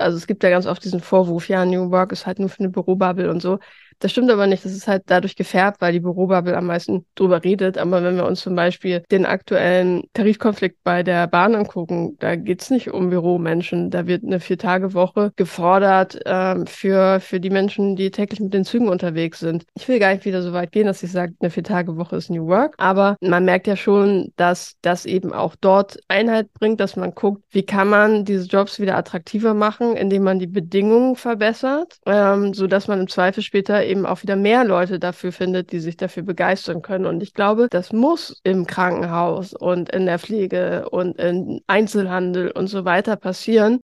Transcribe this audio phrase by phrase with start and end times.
[0.00, 2.60] Also es gibt ja ganz oft diesen Vorwurf, ja, New Work ist halt nur für
[2.60, 3.58] eine Bürobubble und so.
[4.00, 4.64] Das stimmt aber nicht.
[4.64, 7.76] Das ist halt dadurch gefärbt, weil die Bürobubble am meisten drüber redet.
[7.78, 12.62] Aber wenn wir uns zum Beispiel den aktuellen Tarifkonflikt bei der Bahn angucken, da geht
[12.62, 13.90] es nicht um Büromenschen.
[13.90, 18.88] Da wird eine Vier-Tage-Woche gefordert ähm, für, für die Menschen, die täglich mit den Zügen
[18.88, 19.66] unterwegs sind.
[19.74, 22.46] Ich will gar nicht wieder so weit gehen, dass ich sage, eine Vier-Tage-Woche ist New
[22.46, 22.74] Work.
[22.78, 27.42] Aber man merkt ja schon, dass das eben auch dort Einheit bringt, dass man guckt,
[27.50, 32.88] wie kann man diese Jobs wieder attraktiver machen, indem man die Bedingungen verbessert, ähm, sodass
[32.88, 36.82] man im Zweifel später eben auch wieder mehr Leute dafür findet, die sich dafür begeistern
[36.82, 37.06] können.
[37.06, 42.68] Und ich glaube, das muss im Krankenhaus und in der Pflege und im Einzelhandel und
[42.68, 43.80] so weiter passieren.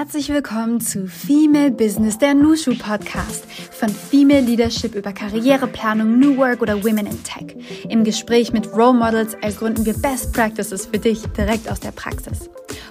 [0.00, 3.44] Herzlich willkommen zu Female Business, der Nushu Podcast.
[3.70, 7.54] Von Female Leadership über Karriereplanung, New Work oder Women in Tech.
[7.86, 12.48] Im Gespräch mit Role Models ergründen wir Best Practices für dich direkt aus der Praxis.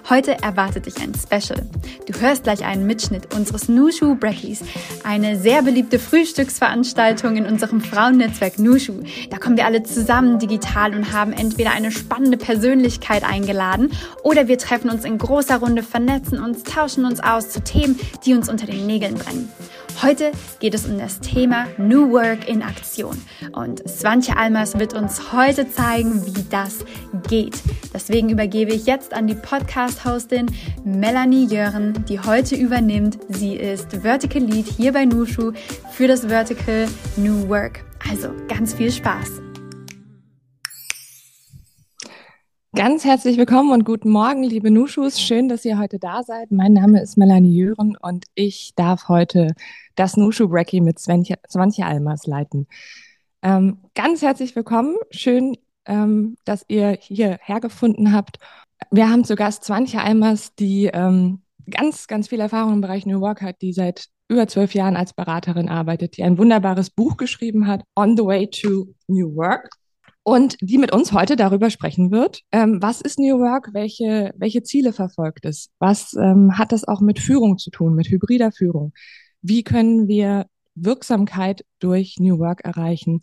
[0.09, 1.67] Heute erwartet dich ein Special.
[2.07, 4.61] Du hörst gleich einen Mitschnitt unseres Nushu Brackies,
[5.03, 9.03] eine sehr beliebte Frühstücksveranstaltung in unserem Frauennetzwerk Nushu.
[9.29, 13.91] Da kommen wir alle zusammen digital und haben entweder eine spannende Persönlichkeit eingeladen
[14.23, 18.33] oder wir treffen uns in großer Runde, vernetzen uns, tauschen uns aus zu Themen, die
[18.33, 19.49] uns unter den Nägeln brennen.
[20.01, 23.17] Heute geht es um das Thema New Work in Aktion.
[23.51, 26.85] Und Swantje Almers wird uns heute zeigen, wie das
[27.27, 27.59] geht.
[27.93, 30.45] Deswegen übergebe ich jetzt an die Podcast-Hostin
[30.85, 33.17] Melanie Jören, die heute übernimmt.
[33.27, 35.51] Sie ist Vertical Lead hier bei Nushu
[35.91, 37.83] für das Vertical New Work.
[38.09, 39.48] Also ganz viel Spaß.
[42.75, 45.19] Ganz herzlich willkommen und guten Morgen, liebe Nushus.
[45.19, 46.51] Schön, dass ihr heute da seid.
[46.51, 49.55] Mein Name ist Melanie Jören und ich darf heute
[49.95, 51.37] das Nushu Brecky mit Swantje
[51.83, 52.67] Almers leiten.
[53.41, 54.97] Ähm, ganz herzlich willkommen.
[55.09, 58.37] Schön, ähm, dass ihr hierher gefunden habt.
[58.91, 63.19] Wir haben zu Gast Swantje Almers, die ähm, ganz, ganz viel Erfahrung im Bereich New
[63.19, 67.65] Work hat, die seit über zwölf Jahren als Beraterin arbeitet, die ein wunderbares Buch geschrieben
[67.65, 69.71] hat, On the Way to New Work
[70.23, 72.41] und die mit uns heute darüber sprechen wird.
[72.51, 73.69] Ähm, was ist New Work?
[73.73, 75.69] Welche, welche Ziele verfolgt es?
[75.79, 78.93] Was ähm, hat das auch mit Führung zu tun, mit hybrider Führung?
[79.41, 83.21] Wie können wir Wirksamkeit durch New Work erreichen?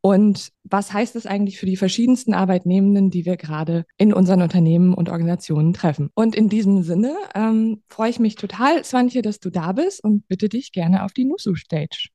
[0.00, 4.92] Und was heißt das eigentlich für die verschiedensten Arbeitnehmenden, die wir gerade in unseren Unternehmen
[4.92, 6.10] und Organisationen treffen?
[6.14, 10.28] Und in diesem Sinne ähm, freue ich mich total, Swantje, dass du da bist und
[10.28, 12.10] bitte dich gerne auf die Nusu-Stage.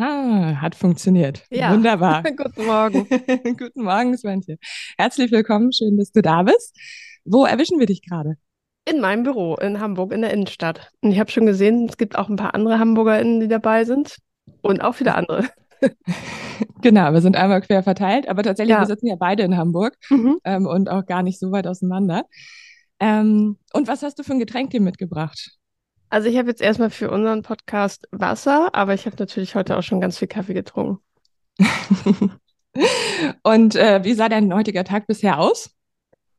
[0.00, 1.44] Ha, hat funktioniert.
[1.50, 1.74] Ja.
[1.74, 2.22] Wunderbar.
[2.36, 3.06] Guten Morgen.
[3.58, 4.56] Guten Morgen, Svantje.
[4.96, 5.74] Herzlich willkommen.
[5.74, 6.74] Schön, dass du da bist.
[7.26, 8.36] Wo erwischen wir dich gerade?
[8.86, 10.90] In meinem Büro in Hamburg, in der Innenstadt.
[11.02, 14.16] Und ich habe schon gesehen, es gibt auch ein paar andere HamburgerInnen, die dabei sind.
[14.62, 15.50] Und auch viele andere.
[16.80, 18.80] genau, wir sind einmal quer verteilt, aber tatsächlich, ja.
[18.80, 20.38] wir sitzen ja beide in Hamburg mhm.
[20.44, 22.24] ähm, und auch gar nicht so weit auseinander.
[23.00, 25.58] Ähm, und was hast du für ein Getränk dir mitgebracht?
[26.10, 29.82] Also ich habe jetzt erstmal für unseren Podcast Wasser, aber ich habe natürlich heute auch
[29.82, 30.98] schon ganz viel Kaffee getrunken.
[33.42, 35.70] Und äh, wie sah dein heutiger Tag bisher aus?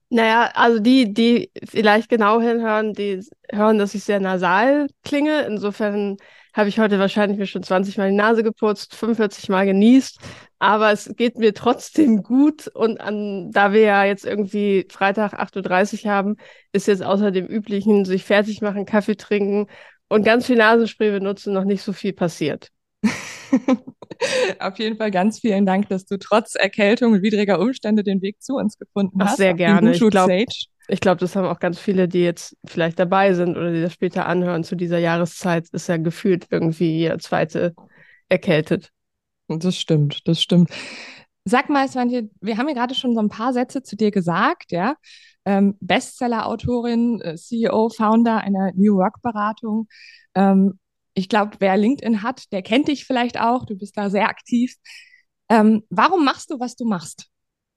[0.09, 5.43] Naja, also die, die vielleicht genau hinhören, die hören, dass ich sehr nasal klinge.
[5.43, 6.17] Insofern
[6.53, 10.19] habe ich heute wahrscheinlich mir schon 20 Mal die Nase geputzt, 45 Mal genießt.
[10.59, 12.67] Aber es geht mir trotzdem gut.
[12.67, 16.37] Und an, da wir ja jetzt irgendwie Freitag 8.30 Uhr haben,
[16.71, 19.67] ist jetzt außer dem üblichen sich fertig machen, Kaffee trinken
[20.09, 22.69] und ganz viel Nasenspray benutzen noch nicht so viel passiert.
[24.59, 28.41] Auf jeden Fall ganz vielen Dank, dass du trotz Erkältung und widriger Umstände den Weg
[28.41, 29.37] zu uns gefunden Ach, hast.
[29.37, 29.93] Sehr gerne.
[29.93, 30.45] Ich glaube,
[30.91, 33.93] ich glaube, das haben auch ganz viele, die jetzt vielleicht dabei sind oder die das
[33.93, 37.73] später anhören zu dieser Jahreszeit, ist ja gefühlt irgendwie jeder zweite
[38.27, 38.91] erkältet.
[39.47, 40.69] Das stimmt, das stimmt.
[41.45, 44.73] Sag mal, Svante, wir haben ja gerade schon so ein paar Sätze zu dir gesagt,
[44.73, 44.95] ja.
[45.45, 49.87] Ähm, Bestseller-Autorin, äh, CEO, Founder einer New Work-Beratung.
[50.35, 50.77] Ähm,
[51.13, 53.65] ich glaube, wer LinkedIn hat, der kennt dich vielleicht auch.
[53.65, 54.75] Du bist da sehr aktiv.
[55.47, 57.30] Ähm, warum machst du, was du machst?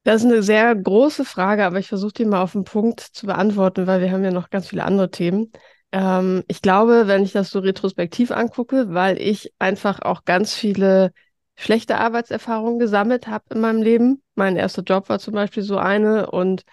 [0.04, 3.26] Das ist eine sehr große Frage, aber ich versuche die mal auf den Punkt zu
[3.26, 5.50] beantworten, weil wir haben ja noch ganz viele andere Themen.
[5.92, 11.12] Ähm, ich glaube, wenn ich das so retrospektiv angucke, weil ich einfach auch ganz viele
[11.56, 14.22] schlechte Arbeitserfahrungen gesammelt habe in meinem Leben.
[14.34, 16.64] Mein erster Job war zum Beispiel so eine und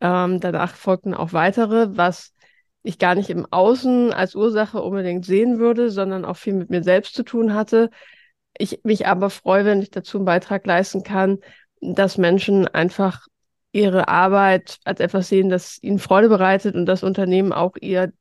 [0.00, 2.32] ähm, danach folgten auch weitere, was
[2.82, 6.82] ich gar nicht im Außen als Ursache unbedingt sehen würde, sondern auch viel mit mir
[6.82, 7.90] selbst zu tun hatte.
[8.56, 11.38] Ich mich aber freue, wenn ich dazu einen Beitrag leisten kann,
[11.80, 13.26] dass Menschen einfach
[13.72, 18.12] ihre Arbeit als etwas sehen, das ihnen Freude bereitet und das Unternehmen auch ihr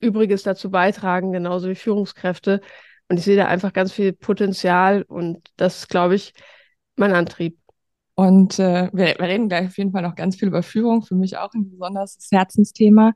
[0.00, 2.60] Übriges dazu beitragen, genauso wie Führungskräfte.
[3.08, 6.32] Und ich sehe da einfach ganz viel Potenzial und das ist, glaube ich,
[6.96, 7.58] mein Antrieb.
[8.14, 11.14] Und äh, wir, wir, reden gleich auf jeden Fall noch ganz viel über Führung, für
[11.14, 13.12] mich auch ein besonderes Herzensthema.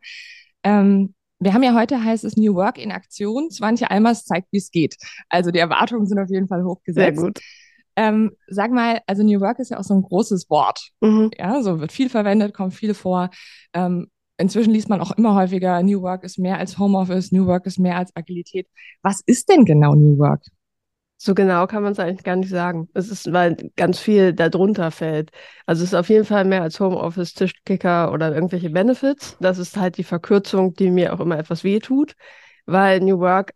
[0.63, 3.51] Ähm, wir haben ja heute heißt es New Work in Aktion.
[3.51, 4.97] Swantje Almers zeigt, wie es geht.
[5.29, 7.19] Also die Erwartungen sind auf jeden Fall hochgesetzt.
[7.19, 7.41] Sehr gut.
[7.97, 10.91] Ähm, sag mal, also New Work ist ja auch so ein großes Wort.
[11.01, 11.31] Mhm.
[11.39, 13.31] Ja, so wird viel verwendet, kommt viel vor.
[13.73, 17.67] Ähm, inzwischen liest man auch immer häufiger, New Work ist mehr als Homeoffice, New Work
[17.67, 18.67] ist mehr als Agilität.
[19.03, 20.43] Was ist denn genau New Work?
[21.17, 22.89] So genau kann man es eigentlich gar nicht sagen.
[22.93, 25.31] Es ist, weil ganz viel darunter fällt.
[25.65, 29.37] Also es ist auf jeden Fall mehr als Homeoffice, Tischkicker oder irgendwelche Benefits.
[29.41, 32.15] Das ist halt die Verkürzung, die mir auch immer etwas wehtut,
[32.67, 33.55] weil New Work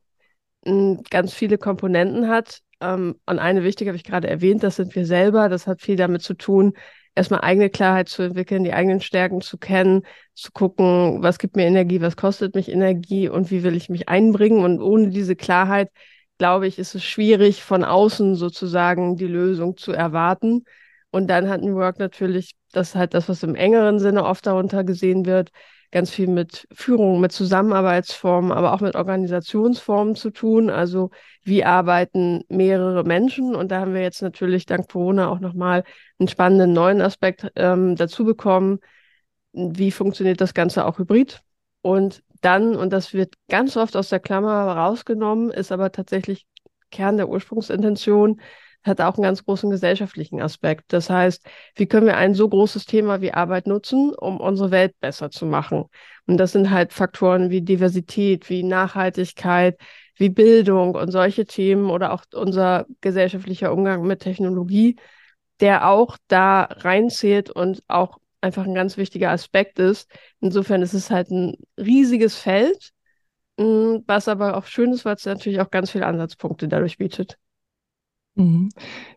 [0.65, 2.61] hm, ganz viele Komponenten hat.
[2.81, 5.49] Ähm, und eine wichtige habe ich gerade erwähnt, das sind wir selber.
[5.49, 6.75] Das hat viel damit zu tun,
[7.15, 10.03] erstmal eigene Klarheit zu entwickeln, die eigenen Stärken zu kennen,
[10.35, 14.09] zu gucken, was gibt mir Energie, was kostet mich Energie und wie will ich mich
[14.09, 14.65] einbringen.
[14.65, 15.91] Und ohne diese Klarheit,
[16.39, 20.65] glaube ich, ist es schwierig, von außen sozusagen die Lösung zu erwarten.
[21.11, 24.47] Und dann hat New Work natürlich, das ist halt das, was im engeren Sinne oft
[24.47, 25.51] darunter gesehen wird,
[25.91, 30.71] ganz viel mit Führung, mit Zusammenarbeitsformen, aber auch mit Organisationsformen zu tun.
[30.71, 31.11] Also
[31.43, 33.55] wie arbeiten mehrere Menschen?
[33.55, 35.85] Und da haben wir jetzt natürlich dank Corona auch nochmal
[36.19, 38.81] einen spannenden neuen Aspekt ähm, dazu bekommen.
[39.53, 41.41] Wie funktioniert das Ganze auch hybrid?
[41.81, 46.47] Und dann, und das wird ganz oft aus der Klammer rausgenommen, ist aber tatsächlich
[46.91, 48.41] Kern der Ursprungsintention,
[48.89, 50.93] hat auch einen ganz großen gesellschaftlichen Aspekt.
[50.93, 51.47] Das heißt,
[51.77, 55.47] wie können wir ein so großes Thema wie Arbeit nutzen, um unsere Welt besser zu
[55.47, 55.85] machen?
[56.27, 59.79] Und das sind halt Faktoren wie Diversität, wie Nachhaltigkeit,
[60.17, 64.97] wie Bildung und solche Themen oder auch unser gesellschaftlicher Umgang mit Technologie,
[65.61, 70.11] der auch da reinzählt und auch einfach ein ganz wichtiger Aspekt ist.
[70.41, 72.91] Insofern ist es halt ein riesiges Feld,
[73.59, 77.39] mm, was aber auch schön ist, weil es natürlich auch ganz viele Ansatzpunkte dadurch bietet.
[78.39, 78.69] Mhm.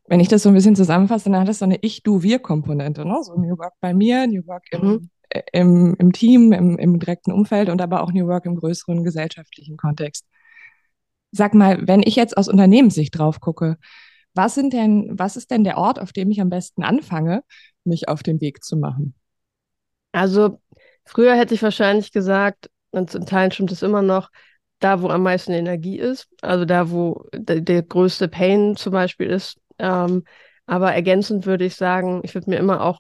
[0.08, 3.20] Wenn ich das so ein bisschen zusammenfasse, dann hat es so eine Ich-Du-Wir-Komponente, ne?
[3.22, 5.10] So New Work bei mir, New Work im, mhm.
[5.30, 9.04] äh, im, im Team, im, im direkten Umfeld und aber auch New Work im größeren
[9.04, 10.26] gesellschaftlichen Kontext.
[11.32, 13.78] Sag mal, wenn ich jetzt aus Unternehmenssicht drauf gucke,
[14.34, 17.44] was sind denn, was ist denn der Ort, auf dem ich am besten anfange,
[17.84, 19.14] mich auf den Weg zu machen?
[20.14, 20.60] Also
[21.06, 24.30] früher hätte ich wahrscheinlich gesagt, und in Teilen stimmt es immer noch,
[24.82, 29.58] da, wo am meisten Energie ist, also da, wo der, größte Pain zum Beispiel ist.
[29.80, 30.24] Ähm,
[30.66, 33.00] aber ergänzend würde ich sagen, ich würde mir immer auch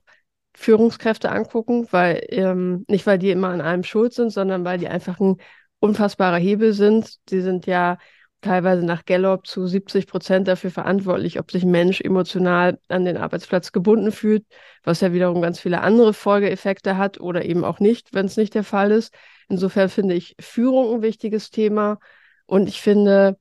[0.56, 4.89] Führungskräfte angucken, weil ähm, nicht weil die immer an allem schuld sind, sondern weil die
[4.89, 5.38] einfach ein
[5.80, 7.18] unfassbarer Hebel sind.
[7.30, 7.98] Die sind ja
[8.42, 13.18] teilweise nach Gallup zu 70 Prozent dafür verantwortlich, ob sich ein Mensch emotional an den
[13.18, 14.45] Arbeitsplatz gebunden fühlt,
[14.84, 18.54] was ja wiederum ganz viele andere Folgeeffekte hat oder eben auch nicht, wenn es nicht
[18.56, 19.13] der Fall ist.
[19.51, 22.00] Insofern finde ich Führung ein wichtiges Thema
[22.45, 23.38] und ich finde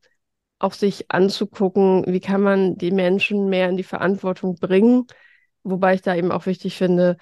[0.59, 5.07] auch sich anzugucken, wie kann man die Menschen mehr in die Verantwortung bringen,
[5.63, 7.17] wobei ich da eben auch wichtig finde,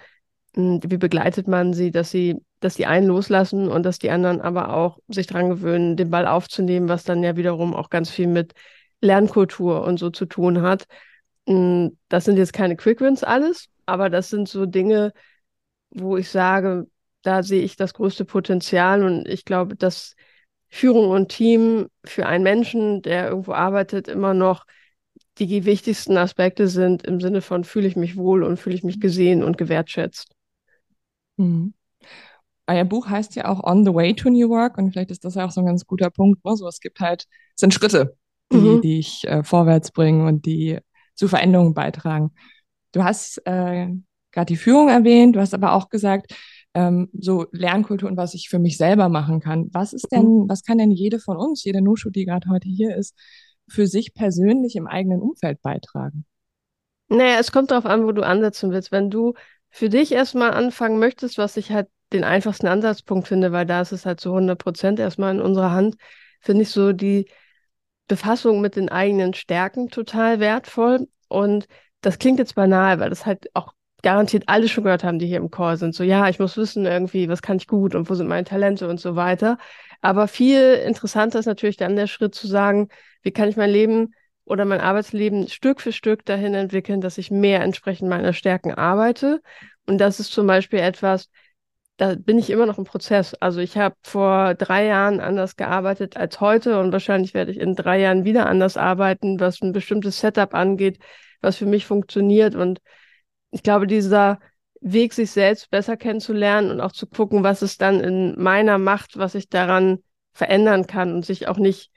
[0.55, 4.40] hm, wie begleitet man sie, dass sie dass die einen loslassen und dass die anderen
[4.40, 8.26] aber auch sich dran gewöhnen, den Ball aufzunehmen, was dann ja wiederum auch ganz viel
[8.26, 8.52] mit
[9.00, 10.87] Lernkultur und so zu tun hat.
[11.46, 15.12] Hm, das sind jetzt keine Quick Wins alles, aber das sind so Dinge,
[15.90, 16.87] wo ich sage,
[17.23, 20.15] da sehe ich das größte Potenzial und ich glaube, dass
[20.69, 24.65] Führung und Team für einen Menschen, der irgendwo arbeitet, immer noch
[25.38, 29.00] die wichtigsten Aspekte sind im Sinne von fühle ich mich wohl und fühle ich mich
[29.00, 30.32] gesehen und gewertschätzt.
[31.37, 31.75] Mhm
[32.69, 35.35] euer Buch heißt ja auch On the Way to New Work und vielleicht ist das
[35.35, 36.45] ja auch so ein ganz guter Punkt.
[36.45, 36.54] Ne?
[36.54, 37.25] So, es gibt halt,
[37.57, 38.16] es sind Schritte,
[38.52, 38.83] die, mhm.
[38.83, 40.78] die ich äh, vorwärts bringen und die
[41.14, 42.31] zu Veränderungen beitragen.
[42.93, 43.88] Du hast äh,
[44.33, 46.35] gerade die Führung erwähnt, du hast aber auch gesagt,
[46.78, 49.68] ähm, so Lernkultur und was ich für mich selber machen kann.
[49.73, 50.49] Was ist denn, mhm.
[50.49, 53.18] was kann denn jede von uns, jede Nushu, die gerade heute hier ist,
[53.68, 56.25] für sich persönlich im eigenen Umfeld beitragen?
[57.08, 58.92] Naja, es kommt darauf an, wo du ansetzen willst.
[58.92, 59.35] Wenn du
[59.70, 63.92] für dich erstmal anfangen möchtest, was ich halt den einfachsten Ansatzpunkt finde, weil da ist
[63.92, 65.97] es halt zu 100 Prozent erstmal in unserer Hand,
[66.40, 67.28] finde ich so die
[68.06, 71.08] Befassung mit den eigenen Stärken total wertvoll.
[71.26, 71.66] Und
[72.02, 75.38] das klingt jetzt banal, weil das halt auch garantiert alle schon gehört haben, die hier
[75.38, 75.95] im Call sind.
[75.95, 78.88] So, ja, ich muss wissen irgendwie, was kann ich gut und wo sind meine Talente
[78.88, 79.59] und so weiter.
[80.00, 82.88] Aber viel interessanter ist natürlich dann der Schritt zu sagen,
[83.23, 84.14] wie kann ich mein Leben
[84.45, 89.43] oder mein Arbeitsleben Stück für Stück dahin entwickeln, dass ich mehr entsprechend meiner Stärken arbeite.
[89.87, 91.28] Und das ist zum Beispiel etwas,
[91.97, 93.35] da bin ich immer noch im Prozess.
[93.35, 97.75] Also ich habe vor drei Jahren anders gearbeitet als heute und wahrscheinlich werde ich in
[97.75, 100.99] drei Jahren wieder anders arbeiten, was ein bestimmtes Setup angeht,
[101.40, 102.55] was für mich funktioniert.
[102.55, 102.81] Und
[103.50, 104.38] ich glaube, dieser
[104.81, 109.19] Weg, sich selbst besser kennenzulernen und auch zu gucken, was ist dann in meiner Macht,
[109.19, 109.99] was ich daran
[110.33, 111.90] verändern kann und sich auch nicht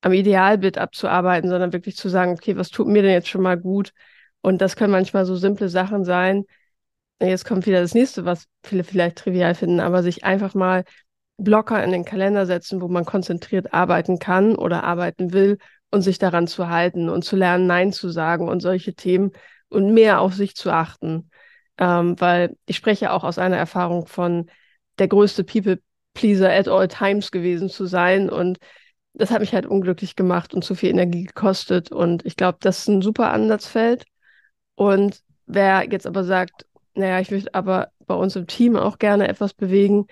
[0.00, 3.58] am Idealbild abzuarbeiten, sondern wirklich zu sagen, okay, was tut mir denn jetzt schon mal
[3.58, 3.92] gut?
[4.42, 6.44] Und das können manchmal so simple Sachen sein.
[7.20, 10.84] Jetzt kommt wieder das nächste, was viele vielleicht trivial finden, aber sich einfach mal
[11.36, 15.58] Blocker in den Kalender setzen, wo man konzentriert arbeiten kann oder arbeiten will
[15.90, 19.32] und sich daran zu halten und zu lernen, Nein zu sagen und solche Themen
[19.70, 21.30] und mehr auf sich zu achten.
[21.78, 24.50] Ähm, weil ich spreche auch aus einer Erfahrung von
[24.98, 28.58] der größte People-Pleaser at all times gewesen zu sein und
[29.14, 31.90] das hat mich halt unglücklich gemacht und zu viel Energie gekostet.
[31.90, 34.04] Und ich glaube, das ist ein super Ansatzfeld.
[34.76, 39.28] Und wer jetzt aber sagt, naja, ich möchte aber bei uns im Team auch gerne
[39.28, 40.06] etwas bewegen,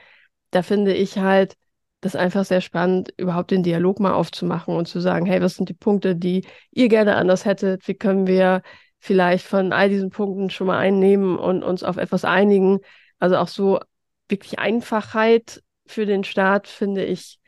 [0.51, 1.55] da finde ich halt
[2.01, 5.69] das einfach sehr spannend, überhaupt den Dialog mal aufzumachen und zu sagen, hey, was sind
[5.69, 7.89] die Punkte, die ihr gerne anders hättet?
[7.89, 8.63] Wie können wir
[8.99, 12.81] vielleicht von all diesen Punkten schon mal einnehmen und uns auf etwas einigen?
[13.19, 13.81] Also auch so
[14.29, 17.41] wirklich Einfachheit für den Start finde ich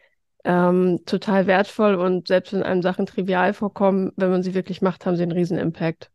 [0.44, 5.04] ähm, total wertvoll und selbst wenn einem Sachen trivial vorkommen, wenn man sie wirklich macht,
[5.04, 6.10] haben sie einen riesen Impact.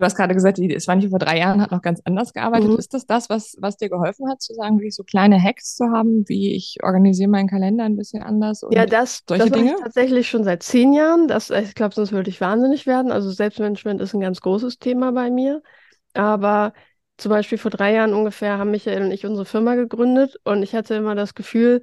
[0.00, 2.70] Du hast gerade gesagt, die Svanche vor drei Jahren hat noch ganz anders gearbeitet.
[2.70, 2.78] Mhm.
[2.78, 5.90] Ist das das, was, was dir geholfen hat, zu sagen, wie so kleine Hacks zu
[5.90, 8.64] haben, wie ich organisiere meinen Kalender ein bisschen anders?
[8.70, 9.74] ja, das, solche das Dinge?
[9.74, 11.28] ich tatsächlich schon seit zehn Jahren.
[11.28, 13.12] Das, ich glaube, sonst würde ich wahnsinnig werden.
[13.12, 15.62] Also Selbstmanagement ist ein ganz großes Thema bei mir.
[16.14, 16.72] Aber
[17.18, 20.74] zum Beispiel vor drei Jahren ungefähr haben Michael und ich unsere Firma gegründet und ich
[20.74, 21.82] hatte immer das Gefühl,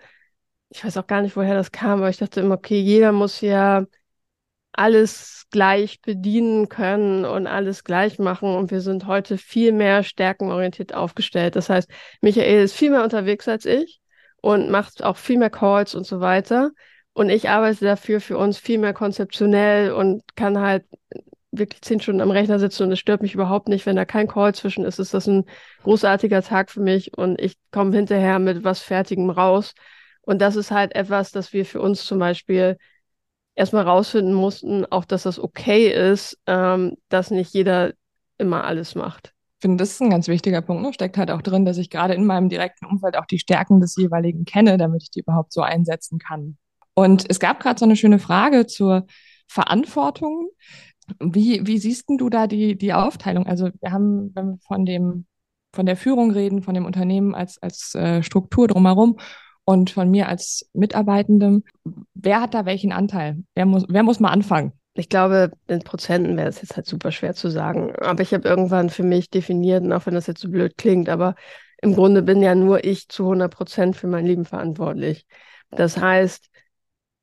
[0.70, 3.42] ich weiß auch gar nicht, woher das kam, aber ich dachte immer, okay, jeder muss
[3.42, 3.86] ja
[4.78, 8.56] alles gleich bedienen können und alles gleich machen.
[8.56, 11.56] Und wir sind heute viel mehr stärkenorientiert aufgestellt.
[11.56, 11.90] Das heißt,
[12.22, 14.00] Michael ist viel mehr unterwegs als ich
[14.42, 16.72] und macht auch viel mehr Calls und so weiter.
[17.14, 20.86] Und ich arbeite dafür für uns viel mehr konzeptionell und kann halt
[21.52, 24.28] wirklich zehn Stunden am Rechner sitzen und es stört mich überhaupt nicht, wenn da kein
[24.28, 25.00] Call zwischen ist.
[25.00, 25.46] Ist das ein
[25.82, 29.74] großartiger Tag für mich und ich komme hinterher mit was Fertigem raus.
[30.22, 32.78] Und das ist halt etwas, das wir für uns zum Beispiel
[33.58, 37.94] erstmal rausfinden mussten, auch dass das okay ist, ähm, dass nicht jeder
[38.38, 39.34] immer alles macht.
[39.58, 40.84] Ich finde, das ist ein ganz wichtiger Punkt.
[40.84, 40.94] Ne?
[40.94, 43.96] Steckt halt auch drin, dass ich gerade in meinem direkten Umfeld auch die Stärken des
[43.96, 46.58] jeweiligen kenne, damit ich die überhaupt so einsetzen kann.
[46.94, 49.08] Und es gab gerade so eine schöne Frage zur
[49.48, 50.50] Verantwortung.
[51.20, 53.48] Wie, wie siehst du da die, die Aufteilung?
[53.48, 55.26] Also wir haben, wenn wir von dem,
[55.74, 59.18] von der Führung reden, von dem Unternehmen als, als äh, Struktur drumherum
[59.70, 61.64] und von mir als Mitarbeitendem.
[62.14, 63.44] Wer hat da welchen Anteil?
[63.54, 64.72] Wer muss, wer muss mal anfangen?
[64.94, 67.94] Ich glaube, in Prozenten wäre es jetzt halt super schwer zu sagen.
[67.98, 71.10] Aber ich habe irgendwann für mich definiert, und auch wenn das jetzt so blöd klingt,
[71.10, 71.36] aber
[71.82, 75.26] im Grunde bin ja nur ich zu 100 Prozent für mein Leben verantwortlich.
[75.70, 76.50] Das heißt,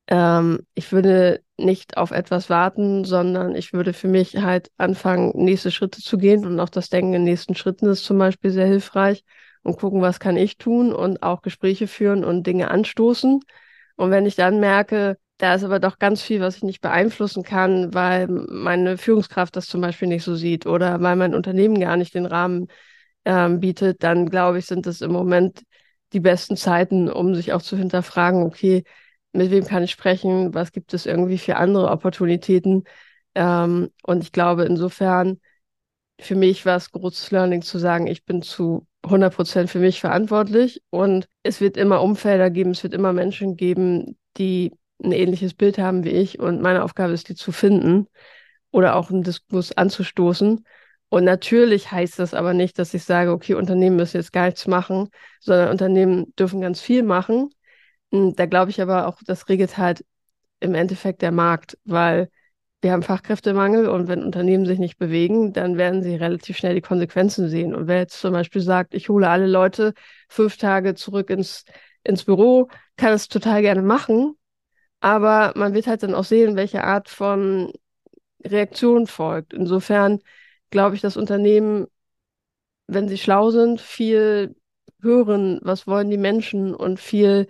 [0.07, 5.71] ähm, ich würde nicht auf etwas warten, sondern ich würde für mich halt anfangen, nächste
[5.71, 6.45] Schritte zu gehen.
[6.45, 9.23] Und auch das Denken in nächsten Schritten ist zum Beispiel sehr hilfreich
[9.65, 13.41] und gucken, was kann ich tun und auch Gespräche führen und Dinge anstoßen.
[13.95, 17.43] Und wenn ich dann merke, da ist aber doch ganz viel, was ich nicht beeinflussen
[17.43, 21.97] kann, weil meine Führungskraft das zum Beispiel nicht so sieht oder weil mein Unternehmen gar
[21.97, 22.67] nicht den Rahmen
[23.25, 25.63] ähm, bietet, dann glaube ich, sind das im Moment
[26.13, 28.83] die besten Zeiten, um sich auch zu hinterfragen, okay,
[29.33, 32.83] mit wem kann ich sprechen, was gibt es irgendwie für andere Opportunitäten.
[33.33, 35.39] Ähm, und ich glaube, insofern,
[36.21, 40.81] für mich war es großes Learning zu sagen, ich bin zu 100% für mich verantwortlich
[40.89, 45.77] und es wird immer Umfelder geben, es wird immer Menschen geben, die ein ähnliches Bild
[45.77, 48.07] haben wie ich und meine Aufgabe ist, die zu finden
[48.71, 50.65] oder auch einen Diskurs anzustoßen.
[51.09, 54.67] Und natürlich heißt das aber nicht, dass ich sage, okay, Unternehmen müssen jetzt gar nichts
[54.67, 55.09] machen,
[55.39, 57.49] sondern Unternehmen dürfen ganz viel machen.
[58.09, 60.03] Und da glaube ich aber auch, das regelt halt
[60.59, 62.29] im Endeffekt der Markt, weil
[62.85, 66.81] wir haben Fachkräftemangel und wenn Unternehmen sich nicht bewegen, dann werden sie relativ schnell die
[66.81, 67.73] Konsequenzen sehen.
[67.73, 69.95] Und wer jetzt zum Beispiel sagt, ich hole alle Leute
[70.29, 71.65] fünf Tage zurück ins,
[72.03, 74.35] ins Büro, kann es total gerne machen.
[74.99, 77.73] Aber man wird halt dann auch sehen, welche Art von
[78.45, 79.51] Reaktion folgt.
[79.55, 80.19] Insofern
[80.69, 81.87] glaube ich, dass Unternehmen,
[82.85, 84.55] wenn sie schlau sind, viel
[85.01, 87.47] hören, was wollen die Menschen und viel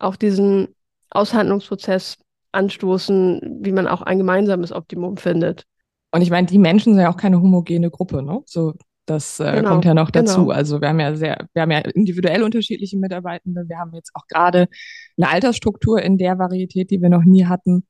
[0.00, 0.74] auch diesen
[1.08, 2.18] Aushandlungsprozess
[2.52, 5.64] anstoßen, wie man auch ein gemeinsames Optimum findet.
[6.12, 8.42] Und ich meine, die Menschen sind ja auch keine homogene Gruppe, ne?
[8.44, 8.74] So,
[9.06, 10.42] das äh, genau, kommt ja noch dazu.
[10.42, 10.50] Genau.
[10.52, 13.64] Also wir haben ja sehr, wir haben ja individuell unterschiedliche Mitarbeitende.
[13.66, 14.68] Wir haben jetzt auch gerade
[15.16, 17.86] eine Altersstruktur in der Varietät, die wir noch nie hatten.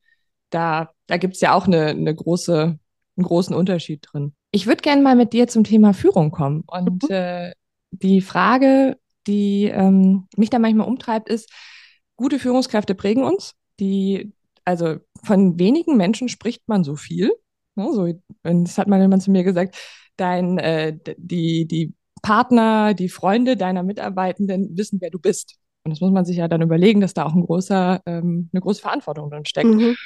[0.51, 2.79] Da, da gibt es ja auch eine, eine große,
[3.17, 4.35] einen großen Unterschied drin.
[4.53, 6.65] Ich würde gerne mal mit dir zum Thema Führung kommen.
[6.67, 7.15] Und mhm.
[7.15, 7.53] äh,
[7.91, 11.53] die Frage, die ähm, mich da manchmal umtreibt, ist,
[12.17, 13.55] gute Führungskräfte prägen uns.
[13.81, 14.33] Die
[14.65, 17.33] also von wenigen Menschen spricht man so viel.
[17.75, 19.77] Ne, so, das hat mal jemand zu mir gesagt,
[20.17, 25.57] dein, äh, die, die Partner, die Freunde deiner Mitarbeitenden wissen, wer du bist.
[25.85, 28.61] Und das muss man sich ja dann überlegen, dass da auch ein großer, ähm, eine
[28.61, 29.69] große Verantwortung drin steckt.
[29.69, 29.97] Mhm.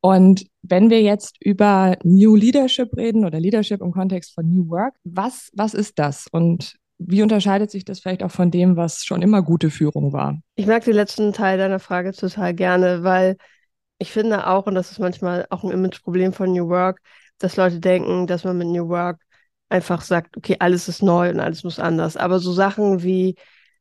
[0.00, 4.94] Und wenn wir jetzt über New Leadership reden oder Leadership im Kontext von New Work,
[5.04, 6.28] was, was ist das?
[6.30, 10.40] Und wie unterscheidet sich das vielleicht auch von dem, was schon immer gute Führung war?
[10.54, 13.36] Ich mag den letzten Teil deiner Frage total gerne, weil
[13.98, 17.00] ich finde auch, und das ist manchmal auch ein Imageproblem von New Work,
[17.38, 19.20] dass Leute denken, dass man mit New Work
[19.68, 22.16] einfach sagt, okay, alles ist neu und alles muss anders.
[22.16, 23.36] Aber so Sachen wie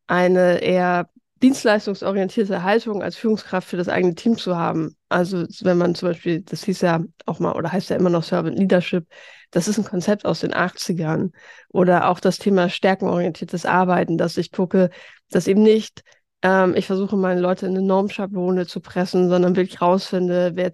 [0.08, 1.10] eine eher
[1.42, 4.96] dienstleistungsorientierte Haltung als Führungskraft für das eigene Team zu haben.
[5.08, 8.24] Also wenn man zum Beispiel, das hieß ja auch mal oder heißt ja immer noch
[8.24, 9.06] Servant Leadership,
[9.52, 11.32] das ist ein Konzept aus den 80ern.
[11.70, 14.90] Oder auch das Thema stärkenorientiertes Arbeiten, dass ich gucke,
[15.30, 16.04] dass eben nicht
[16.42, 20.72] ähm, ich versuche meine Leute in eine Normschablone zu pressen, sondern wirklich rausfinde, wer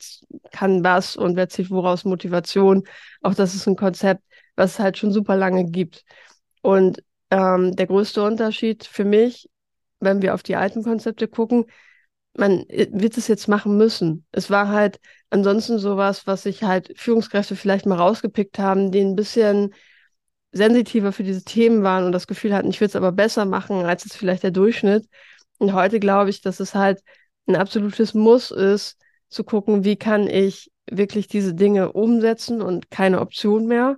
[0.52, 2.84] kann was und wer zieht woraus Motivation.
[3.22, 4.24] Auch das ist ein Konzept,
[4.56, 6.04] was es halt schon super lange gibt.
[6.62, 9.50] Und ähm, der größte Unterschied für mich,
[10.00, 11.66] wenn wir auf die alten Konzepte gucken,
[12.36, 14.26] man äh, wird es jetzt machen müssen.
[14.32, 19.16] Es war halt ansonsten sowas, was sich halt Führungskräfte vielleicht mal rausgepickt haben, die ein
[19.16, 19.74] bisschen
[20.52, 23.86] sensitiver für diese Themen waren und das Gefühl hatten, ich will es aber besser machen
[23.86, 25.08] als jetzt vielleicht der Durchschnitt.
[25.64, 27.02] Und heute glaube ich, dass es halt
[27.48, 28.98] ein absolutes Muss ist,
[29.30, 33.96] zu gucken, wie kann ich wirklich diese Dinge umsetzen und keine Option mehr.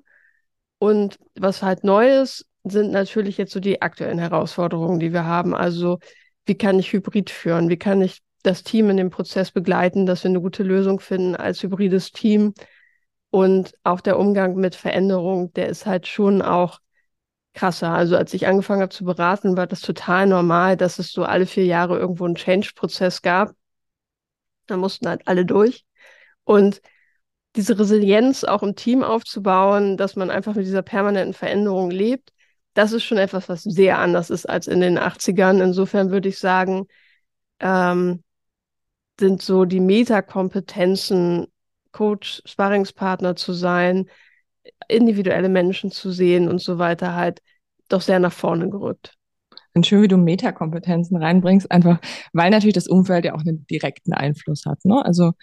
[0.78, 5.56] Und was halt neu ist, sind natürlich jetzt so die aktuellen Herausforderungen, die wir haben.
[5.56, 5.98] Also
[6.46, 7.68] wie kann ich Hybrid führen?
[7.68, 11.36] Wie kann ich das Team in dem Prozess begleiten, dass wir eine gute Lösung finden
[11.36, 12.54] als hybrides Team?
[13.32, 16.80] Und auch der Umgang mit Veränderung, der ist halt schon auch
[17.56, 17.92] krasser.
[17.92, 21.46] Also als ich angefangen habe zu beraten, war das total normal, dass es so alle
[21.48, 23.54] vier Jahre irgendwo einen Change-Prozess gab.
[24.68, 25.86] Da mussten halt alle durch.
[26.44, 26.82] Und
[27.56, 32.32] diese Resilienz auch im Team aufzubauen, dass man einfach mit dieser permanenten Veränderung lebt,
[32.74, 35.64] das ist schon etwas, was sehr anders ist als in den 80ern.
[35.64, 36.88] Insofern würde ich sagen,
[37.62, 38.24] ähm,
[39.20, 41.48] sind so die Metakompetenzen,
[41.94, 44.10] Coach, Sparringspartner zu sein,
[44.90, 47.42] individuelle Menschen zu sehen und so weiter halt
[47.90, 49.14] doch sehr nach vorne gerückt.
[49.74, 52.00] Und schön, wie du Metakompetenzen reinbringst, einfach
[52.34, 54.86] weil natürlich das Umfeld ja auch einen direkten Einfluss hat.
[54.86, 55.04] Ne?
[55.06, 55.34] Also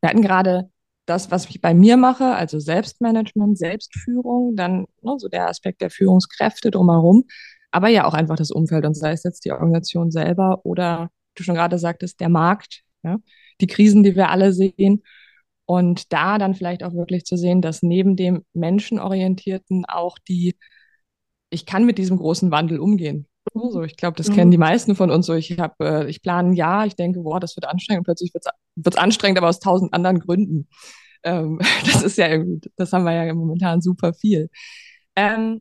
[0.00, 0.70] wir hatten gerade
[1.06, 5.90] das, was ich bei mir mache, also Selbstmanagement, Selbstführung, dann ne, so der Aspekt der
[5.90, 7.24] Führungskräfte drumherum,
[7.70, 11.42] aber ja auch einfach das Umfeld und sei es jetzt die Organisation selber oder du
[11.42, 13.18] schon gerade sagtest, der Markt, ja,
[13.60, 15.02] die Krisen, die wir alle sehen
[15.66, 20.56] und da dann vielleicht auch wirklich zu sehen, dass neben dem Menschenorientierten auch die,
[21.52, 23.26] ich kann mit diesem großen Wandel umgehen.
[23.52, 24.34] So, ich glaube, das mhm.
[24.34, 25.34] kennen die meisten von uns so.
[25.34, 28.32] Ich habe, äh, ich plane ein Jahr, ich denke, boah, das wird anstrengend und plötzlich
[28.32, 28.46] wird
[28.86, 30.68] es anstrengend, aber aus tausend anderen Gründen.
[31.24, 34.48] Ähm, das ist ja irgendwie, das haben wir ja momentan super viel.
[35.14, 35.60] Ähm,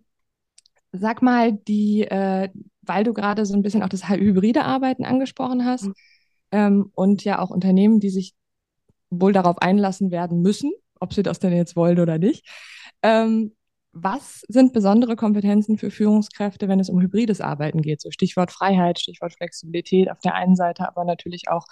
[0.91, 2.49] sag mal, die, äh,
[2.81, 5.93] weil du gerade so ein bisschen auch das hybride Arbeiten angesprochen hast mhm.
[6.51, 8.33] ähm, und ja auch Unternehmen, die sich
[9.09, 12.47] wohl darauf einlassen werden müssen, ob sie das denn jetzt wollen oder nicht.
[13.03, 13.53] Ähm,
[13.93, 18.01] was sind besondere Kompetenzen für Führungskräfte, wenn es um hybrides Arbeiten geht?
[18.01, 21.65] So Stichwort Freiheit, Stichwort Flexibilität auf der einen Seite, aber natürlich auch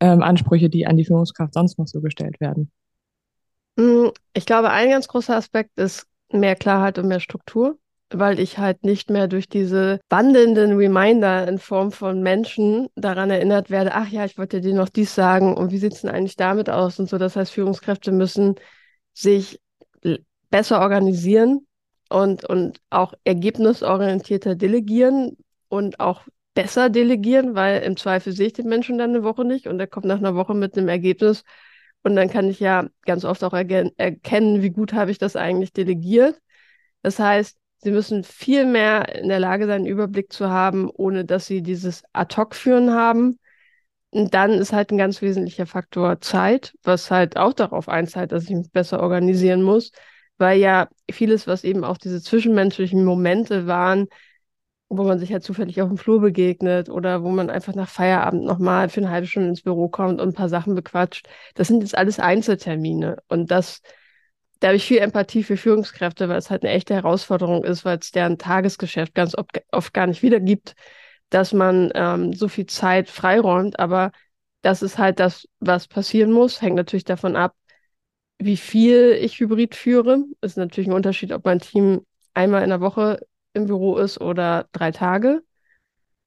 [0.00, 2.70] ähm, Ansprüche, die an die Führungskraft sonst noch so gestellt werden.
[3.76, 7.78] Mm, ich glaube, ein ganz großer Aspekt ist mehr Klarheit und mehr Struktur
[8.10, 13.70] weil ich halt nicht mehr durch diese wandelnden Reminder in Form von Menschen daran erinnert
[13.70, 16.36] werde, ach ja, ich wollte dir noch dies sagen und wie sieht es denn eigentlich
[16.36, 17.18] damit aus und so.
[17.18, 18.56] Das heißt, Führungskräfte müssen
[19.12, 19.60] sich
[20.50, 21.66] besser organisieren
[22.08, 25.36] und, und auch ergebnisorientierter delegieren
[25.68, 26.22] und auch
[26.54, 29.86] besser delegieren, weil im Zweifel sehe ich den Menschen dann eine Woche nicht und er
[29.86, 31.44] kommt nach einer Woche mit einem Ergebnis
[32.02, 35.72] und dann kann ich ja ganz oft auch erkennen, wie gut habe ich das eigentlich
[35.72, 36.40] delegiert.
[37.02, 41.24] Das heißt, Sie müssen viel mehr in der Lage sein, einen Überblick zu haben, ohne
[41.24, 43.38] dass sie dieses Ad-Hoc-Führen haben.
[44.10, 48.44] Und dann ist halt ein ganz wesentlicher Faktor Zeit, was halt auch darauf einzahlt, dass
[48.44, 49.92] ich mich besser organisieren muss,
[50.38, 54.06] weil ja vieles, was eben auch diese zwischenmenschlichen Momente waren,
[54.88, 58.44] wo man sich halt zufällig auf dem Flur begegnet oder wo man einfach nach Feierabend
[58.44, 61.82] nochmal für eine halbe Stunde ins Büro kommt und ein paar Sachen bequatscht, das sind
[61.82, 63.18] jetzt alles Einzeltermine.
[63.28, 63.82] Und das
[64.60, 67.98] da habe ich viel Empathie für Führungskräfte, weil es halt eine echte Herausforderung ist, weil
[67.98, 69.34] es deren Tagesgeschäft ganz
[69.70, 70.74] oft, gar nicht wiedergibt,
[71.30, 73.78] dass man ähm, so viel Zeit freiräumt.
[73.78, 74.10] Aber
[74.62, 76.60] das ist halt das, was passieren muss.
[76.60, 77.54] Hängt natürlich davon ab,
[78.38, 80.24] wie viel ich Hybrid führe.
[80.40, 83.20] Ist natürlich ein Unterschied, ob mein Team einmal in der Woche
[83.52, 85.42] im Büro ist oder drei Tage.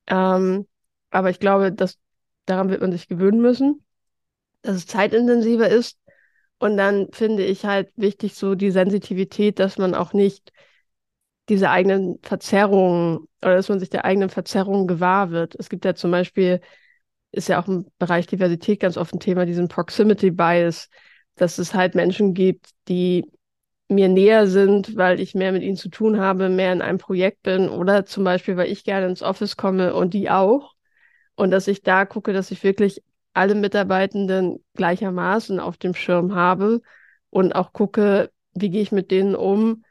[0.07, 0.67] Ähm,
[1.09, 1.97] aber ich glaube, dass
[2.45, 3.85] daran wird man sich gewöhnen müssen,
[4.61, 5.97] dass es zeitintensiver ist
[6.59, 10.51] und dann finde ich halt wichtig so die Sensitivität, dass man auch nicht
[11.49, 15.55] diese eigenen Verzerrungen oder dass man sich der eigenen Verzerrungen gewahr wird.
[15.55, 16.61] Es gibt ja zum Beispiel,
[17.31, 20.89] ist ja auch im Bereich Diversität ganz oft ein Thema, diesen Proximity Bias,
[21.41, 23.25] dass es halt Menschen gibt, die
[23.89, 27.41] mir näher sind, weil ich mehr mit ihnen zu tun habe, mehr in einem Projekt
[27.41, 30.75] bin oder zum Beispiel, weil ich gerne ins Office komme und die auch.
[31.33, 33.01] Und dass ich da gucke, dass ich wirklich
[33.33, 36.81] alle Mitarbeitenden gleichermaßen auf dem Schirm habe
[37.31, 39.83] und auch gucke, wie gehe ich mit denen um,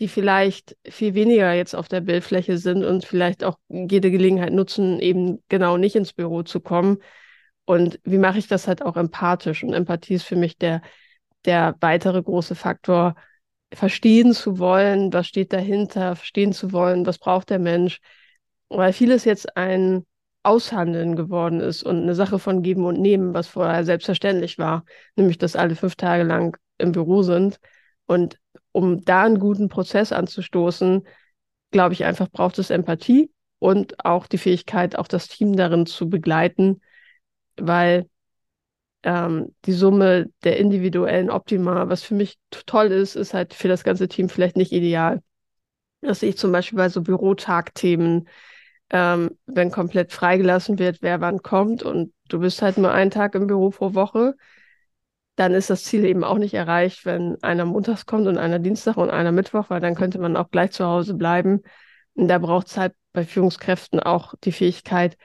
[0.00, 4.98] die vielleicht viel weniger jetzt auf der Bildfläche sind und vielleicht auch jede Gelegenheit nutzen,
[4.98, 7.02] eben genau nicht ins Büro zu kommen.
[7.70, 9.62] Und wie mache ich das halt auch empathisch?
[9.62, 10.82] Und Empathie ist für mich der,
[11.44, 13.14] der weitere große Faktor,
[13.72, 18.00] verstehen zu wollen, was steht dahinter, verstehen zu wollen, was braucht der Mensch.
[18.70, 20.04] Weil vieles jetzt ein
[20.42, 25.38] Aushandeln geworden ist und eine Sache von Geben und Nehmen, was vorher selbstverständlich war, nämlich
[25.38, 27.60] dass alle fünf Tage lang im Büro sind.
[28.06, 28.40] Und
[28.72, 31.06] um da einen guten Prozess anzustoßen,
[31.70, 33.30] glaube ich einfach, braucht es Empathie
[33.60, 36.80] und auch die Fähigkeit, auch das Team darin zu begleiten,
[37.66, 38.08] weil
[39.02, 43.84] ähm, die Summe der individuellen Optima, was für mich toll ist, ist halt für das
[43.84, 45.22] ganze Team vielleicht nicht ideal.
[46.02, 48.28] Das sehe ich zum Beispiel bei so Bürotagthemen,
[48.90, 53.34] ähm, wenn komplett freigelassen wird, wer wann kommt und du bist halt nur einen Tag
[53.34, 54.34] im Büro pro Woche,
[55.36, 58.96] dann ist das Ziel eben auch nicht erreicht, wenn einer montags kommt und einer Dienstag
[58.96, 61.62] und einer Mittwoch, weil dann könnte man auch gleich zu Hause bleiben.
[62.14, 65.16] Und da braucht es halt bei Führungskräften auch die Fähigkeit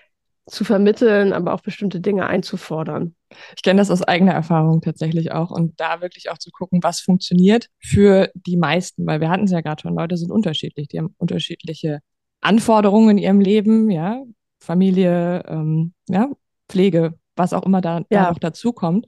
[0.47, 3.15] zu vermitteln, aber auch bestimmte Dinge einzufordern.
[3.55, 6.99] Ich kenne das aus eigener Erfahrung tatsächlich auch und da wirklich auch zu gucken, was
[6.99, 10.99] funktioniert für die meisten, weil wir hatten es ja gerade schon, Leute sind unterschiedlich, die
[10.99, 11.99] haben unterschiedliche
[12.41, 14.23] Anforderungen in ihrem Leben, ja,
[14.60, 16.29] Familie, ähm, ja,
[16.69, 18.05] Pflege, was auch immer da, ja.
[18.10, 19.08] da noch dazu kommt.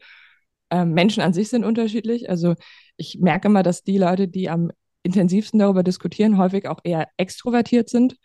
[0.69, 2.29] Ähm, Menschen an sich sind unterschiedlich.
[2.29, 2.55] Also
[2.97, 4.71] ich merke immer, dass die Leute, die am
[5.03, 8.17] intensivsten darüber diskutieren, häufig auch eher extrovertiert sind.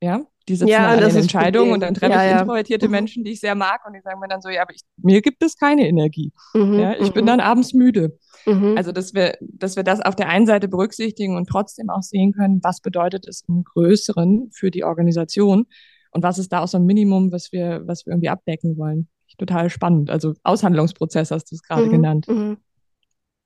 [0.00, 2.40] Ja, die sitzen ja, an den Entscheidungen und dann treffe ja, ich ja.
[2.40, 2.92] introvertierte mhm.
[2.92, 5.20] Menschen, die ich sehr mag und die sagen mir dann so, ja, aber ich, mir
[5.20, 6.32] gibt es keine Energie.
[6.54, 7.14] Mhm, ja, ich mhm.
[7.14, 8.18] bin dann abends müde.
[8.46, 8.74] Mhm.
[8.76, 12.32] Also, dass wir, dass wir das auf der einen Seite berücksichtigen und trotzdem auch sehen
[12.32, 15.66] können, was bedeutet es im Größeren für die Organisation
[16.12, 19.08] und was ist da auch so ein Minimum, was wir, was wir irgendwie abdecken wollen.
[19.38, 20.10] Total spannend.
[20.10, 22.28] Also Aushandlungsprozess hast du es gerade mhm, genannt.
[22.28, 22.56] Mhm.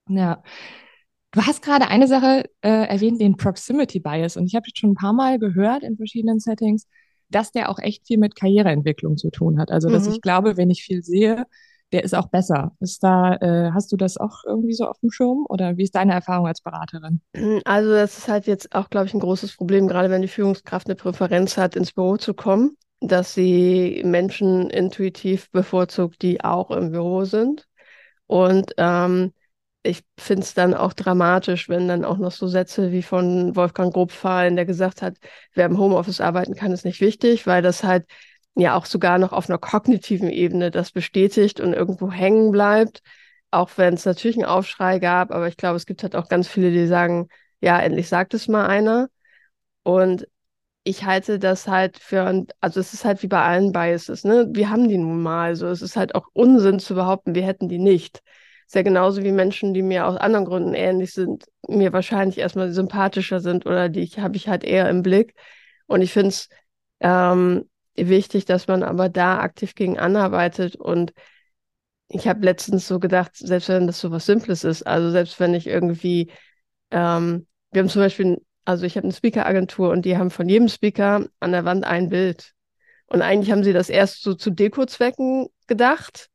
[0.08, 0.42] Ja.
[1.32, 4.36] Du hast gerade eine Sache äh, erwähnt, den Proximity Bias.
[4.36, 6.86] Und ich habe jetzt schon ein paar Mal gehört in verschiedenen Settings,
[7.28, 9.70] dass der auch echt viel mit Karriereentwicklung zu tun hat.
[9.70, 10.14] Also, dass mhm.
[10.14, 11.44] ich glaube, wenn ich viel sehe,
[11.92, 12.72] der ist auch besser.
[12.80, 15.94] Ist da, äh, hast du das auch irgendwie so auf dem Schirm oder wie ist
[15.94, 17.20] deine Erfahrung als Beraterin?
[17.64, 20.88] Also, das ist halt jetzt auch, glaube ich, ein großes Problem, gerade wenn die Führungskraft
[20.88, 26.90] eine Präferenz hat, ins Büro zu kommen, dass sie Menschen intuitiv bevorzugt, die auch im
[26.90, 27.66] Büro sind.
[28.26, 29.32] Und ähm,
[29.82, 33.92] ich finde es dann auch dramatisch, wenn dann auch noch so Sätze wie von Wolfgang
[33.92, 35.16] Grob fallen, der gesagt hat,
[35.54, 38.04] wer im Homeoffice arbeiten kann, ist nicht wichtig, weil das halt
[38.54, 43.00] ja auch sogar noch auf einer kognitiven Ebene das bestätigt und irgendwo hängen bleibt,
[43.50, 46.46] auch wenn es natürlich einen Aufschrei gab, aber ich glaube, es gibt halt auch ganz
[46.46, 47.28] viele, die sagen,
[47.60, 49.08] ja, endlich sagt es mal einer.
[49.82, 50.26] Und
[50.84, 54.48] ich halte das halt für, also es ist halt wie bei allen Biases, ne?
[54.52, 57.68] Wir haben die nun mal, so es ist halt auch Unsinn zu behaupten, wir hätten
[57.68, 58.22] die nicht.
[58.70, 62.70] Ist ja genauso wie Menschen, die mir aus anderen Gründen ähnlich sind, mir wahrscheinlich erstmal
[62.70, 65.34] sympathischer sind oder die habe ich halt eher im Blick.
[65.88, 66.48] Und ich finde es
[67.00, 70.76] ähm, wichtig, dass man aber da aktiv gegen anarbeitet.
[70.76, 71.12] Und
[72.06, 75.52] ich habe letztens so gedacht, selbst wenn das so was Simples ist, also selbst wenn
[75.52, 76.30] ich irgendwie,
[76.92, 80.68] ähm, wir haben zum Beispiel, also ich habe eine Speaker-Agentur und die haben von jedem
[80.68, 82.52] Speaker an der Wand ein Bild.
[83.06, 86.30] Und eigentlich haben sie das erst so zu Deko-Zwecken gedacht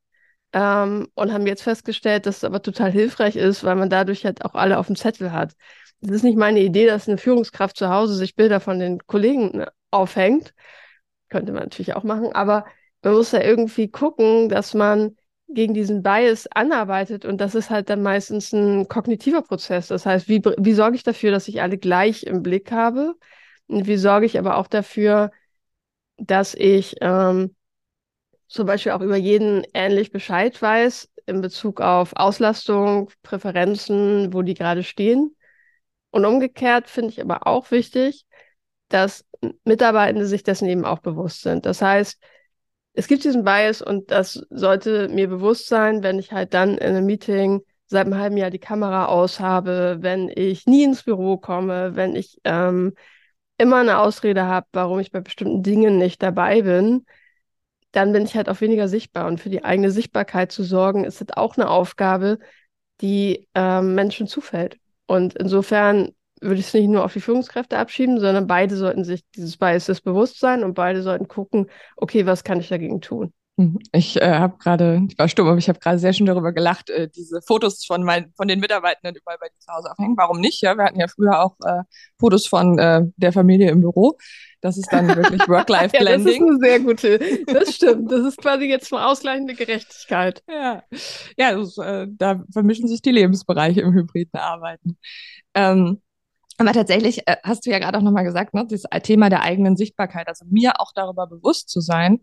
[0.56, 4.46] ähm, und haben jetzt festgestellt, dass es aber total hilfreich ist, weil man dadurch halt
[4.46, 5.54] auch alle auf dem Zettel hat.
[6.02, 9.58] Es ist nicht meine Idee, dass eine Führungskraft zu Hause sich Bilder von den Kollegen
[9.58, 10.54] ne, aufhängt.
[11.30, 12.66] Könnte man natürlich auch machen, aber
[13.04, 15.18] man muss ja irgendwie gucken, dass man
[15.50, 19.88] gegen diesen Bias anarbeitet und das ist halt dann meistens ein kognitiver Prozess.
[19.90, 23.16] Das heißt, wie, wie sorge ich dafür, dass ich alle gleich im Blick habe?
[23.68, 25.32] Und wie sorge ich aber auch dafür,
[26.18, 27.55] dass ich ähm,
[28.48, 34.54] zum Beispiel auch über jeden ähnlich Bescheid weiß in Bezug auf Auslastung, Präferenzen, wo die
[34.54, 35.36] gerade stehen.
[36.12, 38.26] Und umgekehrt finde ich aber auch wichtig,
[38.90, 39.26] dass
[39.64, 41.66] Mitarbeitende sich dessen eben auch bewusst sind.
[41.66, 42.20] Das heißt,
[42.94, 46.96] es gibt diesen Bias und das sollte mir bewusst sein, wenn ich halt dann in
[46.96, 51.38] einem Meeting seit einem halben Jahr die Kamera aus habe, wenn ich nie ins Büro
[51.38, 52.94] komme, wenn ich ähm,
[53.58, 57.06] immer eine Ausrede habe, warum ich bei bestimmten Dingen nicht dabei bin,
[57.96, 59.28] dann bin ich halt auch weniger sichtbar.
[59.28, 62.40] Und für die eigene Sichtbarkeit zu sorgen, ist das auch eine Aufgabe,
[63.02, 64.78] die ähm, Menschen zufällt.
[65.08, 66.10] Und insofern
[66.42, 70.02] würde ich es nicht nur auf die Führungskräfte abschieben, sondern beide sollten sich dieses Biases
[70.02, 73.34] bewusst sein und beide sollten gucken, okay, was kann ich dagegen tun?
[73.58, 76.52] Hm, ich äh, habe gerade, ich war stumm, aber ich habe gerade sehr schön darüber
[76.52, 80.18] gelacht, äh, diese Fotos von, mein, von den Mitarbeitenden überall bei dir zu Hause aufhängen.
[80.18, 80.62] Warum nicht?
[80.62, 81.84] Ja, wir hatten ja früher auch äh,
[82.20, 84.18] Fotos von äh, der Familie im Büro.
[84.66, 86.08] Das ist dann wirklich Work-Life-Blending.
[86.08, 88.12] ja, das ist eine sehr gute, das stimmt.
[88.12, 90.42] Das ist quasi jetzt eine ausgleichende Gerechtigkeit.
[90.50, 90.82] Ja,
[91.38, 94.98] ja das, äh, da vermischen sich die Lebensbereiche im hybriden Arbeiten.
[95.54, 96.02] Ähm,
[96.58, 99.78] aber tatsächlich äh, hast du ja gerade auch nochmal gesagt, ne, das Thema der eigenen
[99.78, 102.22] Sichtbarkeit, also mir auch darüber bewusst zu sein,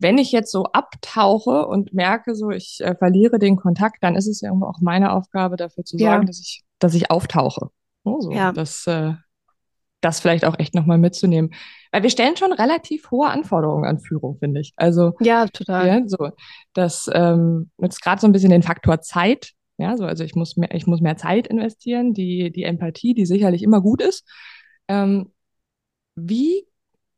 [0.00, 4.26] wenn ich jetzt so abtauche und merke, so ich äh, verliere den Kontakt, dann ist
[4.26, 6.26] es ja auch meine Aufgabe, dafür zu sorgen, ja.
[6.26, 7.70] dass ich, dass ich auftauche.
[8.02, 8.50] Oh, so, ja.
[8.50, 9.12] Das, äh,
[10.04, 11.54] das vielleicht auch echt nochmal mitzunehmen.
[11.90, 14.72] Weil wir stellen schon relativ hohe Anforderungen an Führung, finde ich.
[14.76, 15.86] Also ja, total.
[15.86, 16.30] Ja, so,
[16.72, 19.52] dass ähm, jetzt gerade so ein bisschen den Faktor Zeit.
[19.78, 23.26] Ja, so, also ich muss mehr, ich muss mehr Zeit investieren, die, die Empathie, die
[23.26, 24.28] sicherlich immer gut ist.
[24.88, 25.32] Ähm,
[26.14, 26.66] wie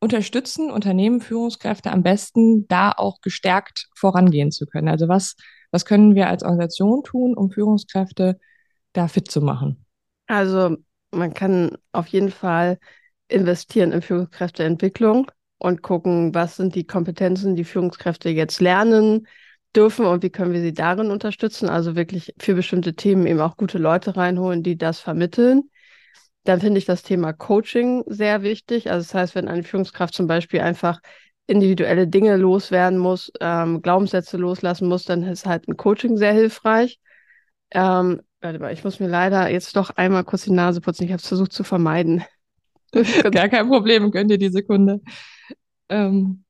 [0.00, 4.88] unterstützen Unternehmen, Führungskräfte am besten, da auch gestärkt vorangehen zu können?
[4.88, 5.36] Also was,
[5.70, 8.38] was können wir als Organisation tun, um Führungskräfte
[8.92, 9.84] da fit zu machen?
[10.26, 10.76] Also
[11.16, 12.78] man kann auf jeden Fall
[13.28, 19.26] investieren in Führungskräfteentwicklung und gucken, was sind die Kompetenzen, die Führungskräfte jetzt lernen
[19.74, 21.68] dürfen und wie können wir sie darin unterstützen.
[21.68, 25.70] Also wirklich für bestimmte Themen eben auch gute Leute reinholen, die das vermitteln.
[26.44, 28.90] Dann finde ich das Thema Coaching sehr wichtig.
[28.90, 31.00] Also das heißt, wenn eine Führungskraft zum Beispiel einfach
[31.46, 37.00] individuelle Dinge loswerden muss, ähm, Glaubenssätze loslassen muss, dann ist halt ein Coaching sehr hilfreich.
[37.70, 41.04] Ähm, warte mal, ich muss mir leider jetzt doch einmal kurz die Nase putzen.
[41.04, 42.24] Ich habe es versucht zu vermeiden.
[43.32, 45.00] Gar kein Problem, gönn dir die Sekunde.
[45.88, 46.44] Ähm,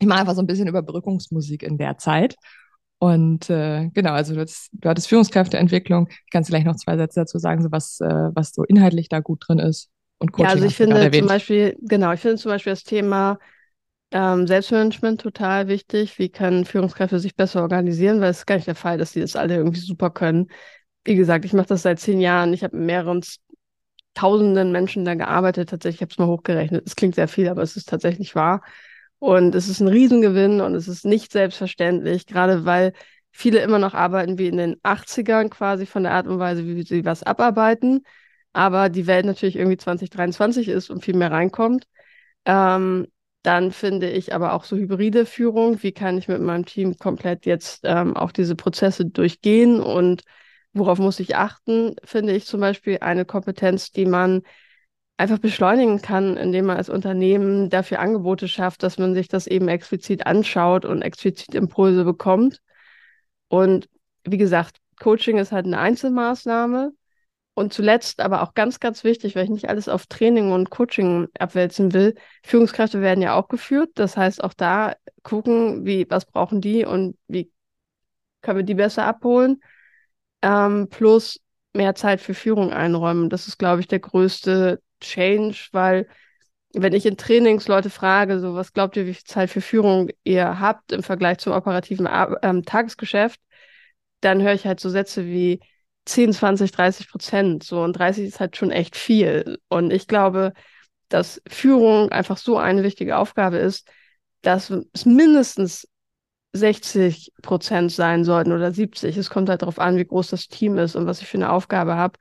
[0.00, 2.36] ich mache einfach so ein bisschen Überbrückungsmusik in der Zeit.
[2.98, 6.08] Und äh, genau, also du hattest, du hattest Führungskräfteentwicklung.
[6.32, 9.20] Kannst du gleich noch zwei Sätze dazu sagen, so was, äh, was so inhaltlich da
[9.20, 9.90] gut drin ist?
[10.18, 13.38] Und Coaching ja, also ich finde zum Beispiel, genau, ich finde zum Beispiel das Thema
[14.10, 16.18] ähm, Selbstmanagement total wichtig.
[16.18, 18.20] Wie können Führungskräfte sich besser organisieren?
[18.20, 20.48] Weil es ist gar nicht der Fall, dass die das alle irgendwie super können.
[21.08, 22.52] Wie gesagt, ich mache das seit zehn Jahren.
[22.52, 23.22] Ich habe mit mehreren
[24.12, 25.70] tausenden Menschen da gearbeitet.
[25.70, 26.86] Tatsächlich, ich habe es mal hochgerechnet.
[26.86, 28.62] Es klingt sehr viel, aber es ist tatsächlich wahr.
[29.18, 32.92] Und es ist ein Riesengewinn und es ist nicht selbstverständlich, gerade weil
[33.32, 36.82] viele immer noch arbeiten wie in den 80ern quasi von der Art und Weise, wie
[36.82, 38.02] sie was abarbeiten.
[38.52, 41.86] Aber die Welt natürlich irgendwie 2023 ist und viel mehr reinkommt.
[42.44, 43.06] Ähm,
[43.42, 45.82] dann finde ich aber auch so hybride Führung.
[45.82, 50.22] Wie kann ich mit meinem Team komplett jetzt ähm, auch diese Prozesse durchgehen und
[50.72, 51.96] worauf muss ich achten?
[52.04, 54.42] Finde ich zum Beispiel eine Kompetenz, die man
[55.16, 59.68] einfach beschleunigen kann, indem man als Unternehmen dafür Angebote schafft, dass man sich das eben
[59.68, 62.60] explizit anschaut und explizit Impulse bekommt.
[63.48, 63.88] Und
[64.24, 66.92] wie gesagt, Coaching ist halt eine Einzelmaßnahme.
[67.54, 71.26] Und zuletzt aber auch ganz, ganz wichtig, weil ich nicht alles auf Training und Coaching
[71.40, 72.14] abwälzen will.
[72.44, 73.90] Führungskräfte werden ja auch geführt.
[73.96, 77.50] Das heißt, auch da gucken, wie, was brauchen die und wie
[78.42, 79.60] können wir die besser abholen.
[80.42, 81.40] Ähm, plus
[81.74, 83.30] mehr Zeit für Führung einräumen.
[83.30, 86.08] Das ist, glaube ich, der größte Change, weil
[86.74, 90.10] wenn ich in Trainings Leute frage, so was glaubt ihr, wie viel Zeit für Führung
[90.24, 93.40] ihr habt im Vergleich zum operativen Ar ähm, Tagesgeschäft,
[94.20, 95.60] dann höre ich halt so Sätze wie
[96.04, 97.64] 10, 20, 30 Prozent.
[97.64, 99.58] So und 30 ist halt schon echt viel.
[99.68, 100.52] Und ich glaube,
[101.08, 103.88] dass Führung einfach so eine wichtige Aufgabe ist,
[104.42, 105.88] dass es mindestens
[106.58, 109.16] 60 Prozent sein sollten oder 70.
[109.16, 111.50] Es kommt halt darauf an, wie groß das Team ist und was ich für eine
[111.50, 112.18] Aufgabe habe.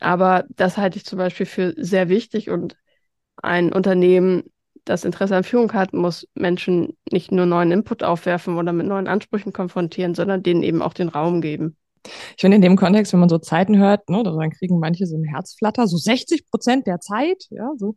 [0.00, 2.76] Aber das halte ich zum Beispiel für sehr wichtig und
[3.36, 4.44] ein Unternehmen,
[4.84, 9.08] das Interesse an Führung hat, muss Menschen nicht nur neuen Input aufwerfen oder mit neuen
[9.08, 11.76] Ansprüchen konfrontieren, sondern denen eben auch den Raum geben.
[12.04, 15.16] Ich finde in dem Kontext, wenn man so Zeiten hört, ne, dann kriegen manche so
[15.16, 17.94] ein Herzflatter, so 60 Prozent der Zeit, ja, so.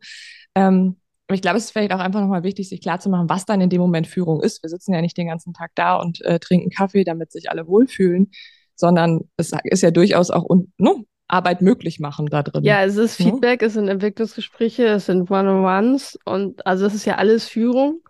[0.54, 0.96] Ähm,
[1.34, 3.80] ich glaube, es ist vielleicht auch einfach nochmal wichtig, sich klarzumachen, was dann in dem
[3.80, 4.62] Moment Führung ist.
[4.62, 7.66] Wir sitzen ja nicht den ganzen Tag da und äh, trinken Kaffee, damit sich alle
[7.66, 8.30] wohlfühlen,
[8.74, 12.64] sondern es ist ja durchaus auch un no, ne, Arbeit möglich machen da drin.
[12.64, 13.68] Ja, es ist Feedback, ja.
[13.68, 18.00] es sind Entwicklungsgespräche, es sind One-on-Ones und also es ist ja alles Führung,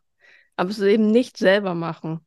[0.57, 2.21] aber es ist eben nicht selber machen.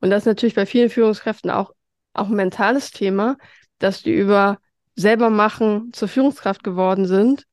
[0.00, 1.72] Und das ist natürlich bei vielen Führungskräften auch,
[2.12, 3.38] auch ein mentales Thema,
[3.78, 4.58] dass die über
[4.94, 7.46] selber machen zur Führungskraft geworden sind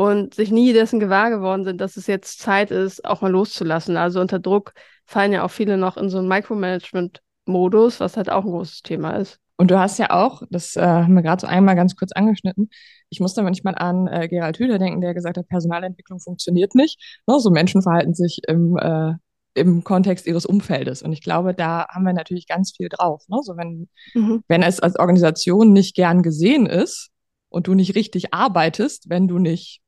[0.00, 3.98] und sich nie dessen gewahr geworden sind, dass es jetzt Zeit ist, auch mal loszulassen.
[3.98, 4.72] Also unter Druck
[5.04, 9.10] fallen ja auch viele noch in so einen Micromanagement-Modus, was halt auch ein großes Thema
[9.10, 9.38] ist.
[9.58, 12.70] Und du hast ja auch, das äh, haben wir gerade so einmal ganz kurz angeschnitten,
[13.10, 17.20] ich musste manchmal an äh, Gerald Hüder denken, der gesagt hat, Personalentwicklung funktioniert nicht.
[17.26, 17.38] Ne?
[17.38, 19.12] So Menschen verhalten sich im, äh,
[19.52, 21.02] im Kontext ihres Umfeldes.
[21.02, 23.24] Und ich glaube, da haben wir natürlich ganz viel drauf.
[23.28, 23.40] Ne?
[23.42, 24.44] So wenn, mhm.
[24.48, 27.10] wenn es als Organisation nicht gern gesehen ist
[27.50, 29.82] und du nicht richtig arbeitest, wenn du nicht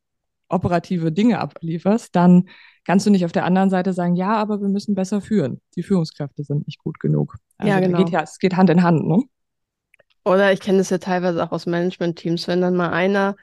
[0.53, 2.49] operative Dinge ablieferst, dann
[2.85, 5.61] kannst du nicht auf der anderen Seite sagen, ja, aber wir müssen besser führen.
[5.77, 7.37] Die Führungskräfte sind nicht gut genug.
[7.59, 7.99] Also ja, genau.
[7.99, 9.23] Geht ja, es geht Hand in Hand, ne?
[10.25, 13.37] Oder ich kenne es ja teilweise auch aus Management-Teams, wenn dann mal einer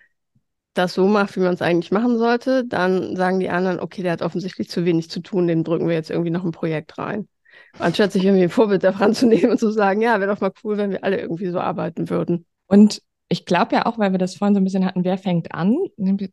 [0.74, 4.14] das so macht, wie man es eigentlich machen sollte, dann sagen die anderen, okay, der
[4.14, 7.28] hat offensichtlich zu wenig zu tun, dem drücken wir jetzt irgendwie noch ein Projekt rein.
[7.78, 10.54] Anstatt sich irgendwie ein Vorbild davon zu nehmen und zu sagen, ja, wäre doch mal
[10.64, 12.46] cool, wenn wir alle irgendwie so arbeiten würden.
[12.68, 15.54] Und ich glaube ja auch, weil wir das vorhin so ein bisschen hatten, wer fängt
[15.54, 15.78] an?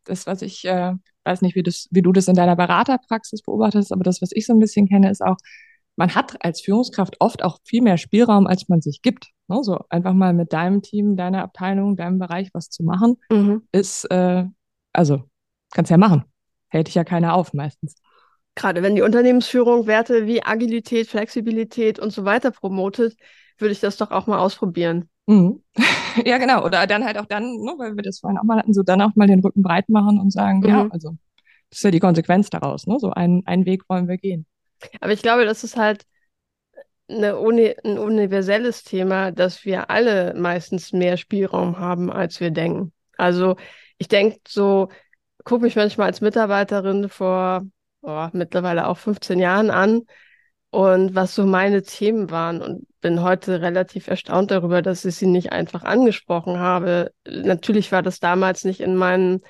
[0.05, 3.93] Das, was ich äh, weiß nicht, wie, das, wie du das in deiner Beraterpraxis beobachtest,
[3.93, 5.37] aber das, was ich so ein bisschen kenne, ist auch,
[5.97, 9.29] man hat als Führungskraft oft auch viel mehr Spielraum, als man sich gibt.
[9.49, 9.63] Ne?
[9.63, 13.63] So einfach mal mit deinem Team, deiner Abteilung, deinem Bereich was zu machen, mhm.
[13.73, 14.45] ist, äh,
[14.93, 15.23] also,
[15.73, 16.25] kannst ja machen.
[16.69, 17.97] Hält dich ja keiner auf meistens.
[18.55, 23.17] Gerade wenn die Unternehmensführung Werte wie Agilität, Flexibilität und so weiter promotet,
[23.59, 25.09] würde ich das doch auch mal ausprobieren.
[25.27, 25.63] Mhm.
[26.25, 26.65] ja, genau.
[26.65, 29.03] Oder dann halt auch dann, ne, weil wir das vorhin auch mal hatten, so dann
[29.03, 30.69] auch mal den Rücken breit machen und sagen, mhm.
[30.69, 31.17] ja, also
[31.71, 32.87] das ist ja die Konsequenz daraus.
[32.87, 32.99] Ne?
[33.01, 34.47] So einen, einen Weg wollen wir gehen.
[35.01, 36.07] Aber ich glaube, das ist halt
[37.09, 42.93] eine uni ein universelles Thema, dass wir alle meistens mehr Spielraum haben, als wir denken.
[43.17, 43.57] Also
[43.99, 44.89] ich denke so,
[45.45, 47.63] gucke mich manchmal als Mitarbeiterin vor
[48.03, 50.03] oh, mittlerweile auch 15 Jahren an
[50.77, 55.27] und was so meine Themen waren und bin heute relativ erstaunt darüber, dass ich sie
[55.27, 57.13] nicht einfach angesprochen habe.
[57.27, 59.41] Natürlich war das damals nicht in meinen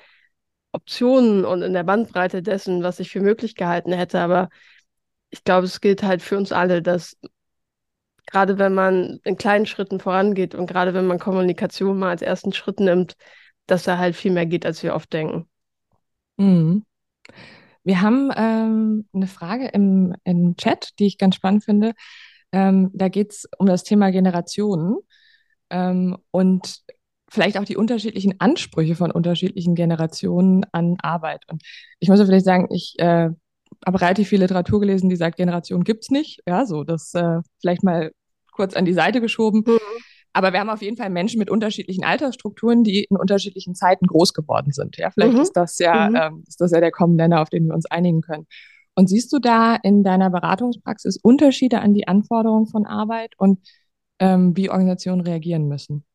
[0.71, 4.47] Optionen und in der Bandbreite dessen, was ich für möglich gehalten hätte, aber
[5.29, 7.17] ich glaube, es gilt halt für uns alle, dass
[8.27, 12.53] gerade wenn man in kleinen Schritten vorangeht und gerade wenn man Kommunikation mal als ersten
[12.53, 13.17] Schritt nimmt,
[13.65, 15.49] dass da halt viel mehr geht, als wir oft denken.
[16.37, 16.85] Mhm.
[17.87, 21.93] Wir haben ähm, eine Frage im, im Chat, die ich ganz spannend finde.
[22.51, 24.97] Ähm, da geht es um das Thema Generationen
[25.69, 26.81] ähm, und
[27.29, 31.45] vielleicht auch die unterschiedlichen Ansprüche von unterschiedlichen Generationen an Arbeit.
[31.47, 31.63] Und
[31.99, 33.29] ich muss ja vielleicht sagen, ich äh,
[33.85, 36.41] habe relativ viel Literatur gelesen, die sagt, Generation gibt's nicht.
[36.45, 38.11] Ja, so das äh, vielleicht mal
[38.51, 39.63] kurz an die Seite geschoben.
[39.65, 39.79] Mhm.
[40.37, 44.35] Aber wir haben auf jeden Fall Menschen mit unterschiedlichen Altersstrukturen, die in unterschiedlichen Zeiten groß
[44.35, 44.95] geworden sind.
[44.95, 45.41] Ja, vielleicht mhm.
[45.41, 46.15] ist das ja, mhm.
[46.15, 48.45] ähm, ist das ja der Common Nenner, auf den wir uns einigen können.
[48.93, 53.67] Und siehst du da in deiner Beratungspraxis Unterschiede an die Anforderungen von Arbeit und
[54.19, 56.05] ähm, wie Organisationen reagieren müssen?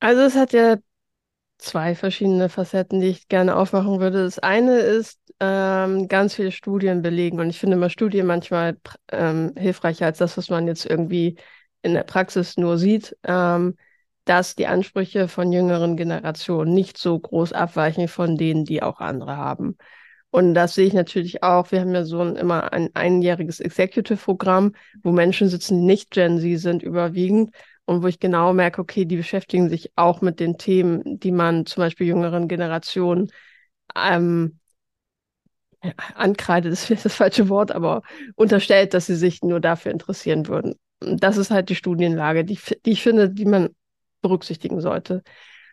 [0.00, 0.78] Also es hat ja
[1.58, 4.24] zwei verschiedene Facetten, die ich gerne aufmachen würde.
[4.24, 8.76] Das eine ist, ähm, ganz viele Studien belegen und ich finde immer Studien manchmal
[9.12, 11.36] ähm, hilfreicher als das, was man jetzt irgendwie
[11.82, 13.76] in der Praxis nur sieht, ähm,
[14.24, 19.36] dass die Ansprüche von jüngeren Generationen nicht so groß abweichen von denen, die auch andere
[19.36, 19.76] haben.
[20.30, 21.72] Und das sehe ich natürlich auch.
[21.72, 26.40] Wir haben ja so ein, immer ein einjähriges Executive-Programm, wo Menschen sitzen, die nicht Gen
[26.40, 27.54] Z sind, überwiegend.
[27.84, 31.66] Und wo ich genau merke, okay, die beschäftigen sich auch mit den Themen, die man
[31.66, 33.30] zum Beispiel jüngeren Generationen
[33.96, 34.58] ähm,
[36.14, 38.02] ankreidet, ist das falsche Wort, aber
[38.36, 40.74] unterstellt, dass sie sich nur dafür interessieren würden.
[41.02, 43.70] Das ist halt die Studienlage, die, die ich finde, die man
[44.20, 45.22] berücksichtigen sollte.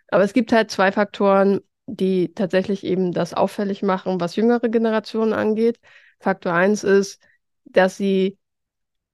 [0.10, 5.34] Aber es gibt halt zwei Faktoren, die tatsächlich eben das auffällig machen, was jüngere Generationen
[5.34, 5.80] angeht.
[6.20, 7.22] Faktor eins ist,
[7.66, 8.38] dass sie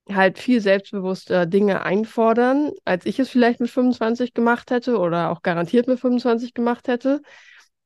[0.10, 5.42] halt viel selbstbewusster Dinge einfordern, als ich es vielleicht mit 25 gemacht hätte oder auch
[5.42, 7.22] garantiert mit 25 gemacht hätte.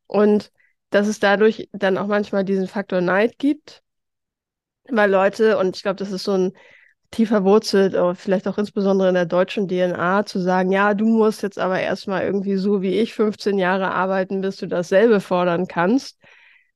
[0.07, 0.51] Und
[0.89, 3.83] dass es dadurch dann auch manchmal diesen Faktor Neid gibt,
[4.89, 6.53] weil Leute, und ich glaube, das ist so ein
[7.11, 11.41] tiefer wurzelt, aber vielleicht auch insbesondere in der deutschen DNA, zu sagen, ja, du musst
[11.41, 16.19] jetzt aber erstmal irgendwie so wie ich 15 Jahre arbeiten, bis du dasselbe fordern kannst.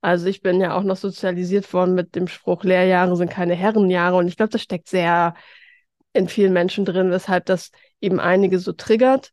[0.02, 4.18] Also ich bin ja auch noch sozialisiert worden mit dem Spruch, Lehrjahre sind keine Herrenjahre.
[4.18, 5.36] Und ich glaube, das steckt sehr
[6.14, 9.32] in vielen Menschen drin, weshalb das eben einige so triggert.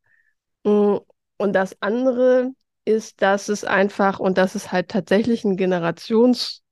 [0.65, 0.97] Mm,
[1.39, 2.51] und das andere
[2.85, 5.57] ist, dass es einfach, und das ist halt tatsächlich ein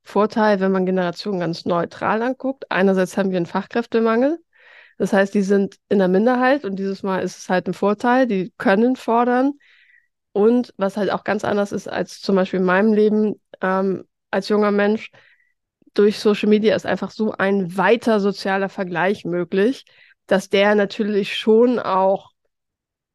[0.09, 2.71] Generationsvorteil, wenn man Generationen ganz neutral anguckt.
[2.71, 4.38] Einerseits haben wir einen Fachkräftemangel.
[4.97, 8.27] Das heißt, die sind in der Minderheit und dieses Mal ist es halt ein Vorteil.
[8.27, 9.53] Die können fordern.
[10.33, 14.49] Und was halt auch ganz anders ist als zum Beispiel in meinem Leben ähm, als
[14.49, 15.11] junger Mensch,
[15.94, 19.85] durch Social Media ist einfach so ein weiter sozialer Vergleich möglich,
[20.27, 22.31] dass der natürlich schon auch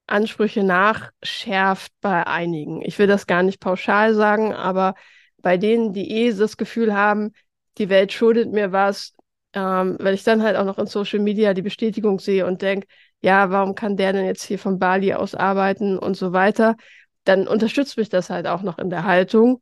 [0.08, 2.82] Ansprüche nachschärft bei einigen.
[2.82, 4.96] Ich will das gar nicht pauschal sagen, aber
[5.44, 7.34] bei denen, die eh das Gefühl haben,
[7.78, 9.14] die Welt schuldet mir was,
[9.54, 12.88] ähm, wenn ich dann halt auch noch in Social Media die Bestätigung sehe und denke,
[13.22, 16.76] ja, warum kann der denn jetzt hier von Bali aus arbeiten und so weiter,
[17.26, 19.62] dann unterstützt mich das halt auch noch in der Haltung.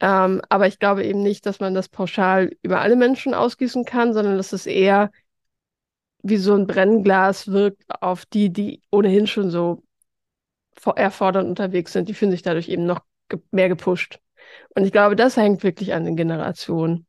[0.00, 4.12] Ähm, aber ich glaube eben nicht, dass man das pauschal über alle Menschen ausgießen kann,
[4.12, 5.10] sondern dass es eher
[6.22, 9.82] wie so ein Brennglas wirkt auf die, die ohnehin schon so
[10.96, 12.08] erfordernd unterwegs sind.
[12.08, 13.00] Die fühlen sich dadurch eben noch
[13.50, 14.20] mehr gepusht.
[14.74, 17.06] Und ich glaube, das hängt wirklich an den Generationen.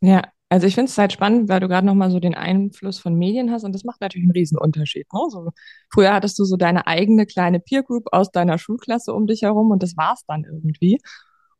[0.00, 3.14] Ja, also ich finde es halt spannend, weil du gerade nochmal so den Einfluss von
[3.14, 5.06] Medien hast und das macht natürlich einen Riesenunterschied.
[5.12, 5.20] Ne?
[5.30, 5.50] So,
[5.92, 9.70] früher hattest du so deine eigene kleine Peer Group aus deiner Schulklasse um dich herum
[9.70, 11.00] und das war's dann irgendwie.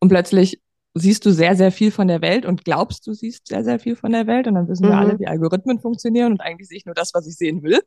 [0.01, 0.63] Und plötzlich
[0.95, 3.95] siehst du sehr, sehr viel von der Welt und glaubst, du siehst sehr, sehr viel
[3.95, 5.19] von der Welt und dann wissen wir alle, Mhm.
[5.21, 7.81] wie Algorithmen funktionieren und eigentlich sehe ich nur das, was ich sehen will.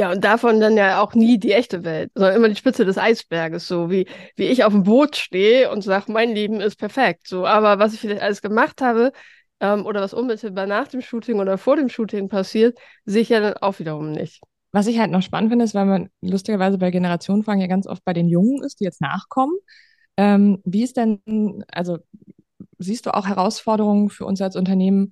[0.00, 2.96] Ja, und davon dann ja auch nie die echte Welt, sondern immer die Spitze des
[2.96, 7.28] Eisberges, so wie, wie ich auf dem Boot stehe und sage, mein Leben ist perfekt.
[7.28, 9.12] So, aber was ich vielleicht alles gemacht habe,
[9.60, 13.40] ähm, oder was unmittelbar nach dem Shooting oder vor dem Shooting passiert, sehe ich ja
[13.40, 14.40] dann auch wiederum nicht.
[14.72, 18.02] Was ich halt noch spannend finde, ist, weil man lustigerweise bei Generationenfragen ja ganz oft
[18.02, 19.52] bei den Jungen ist, die jetzt nachkommen.
[20.16, 21.98] Ähm, wie ist denn, also
[22.78, 25.10] siehst du auch Herausforderungen für uns als Unternehmen,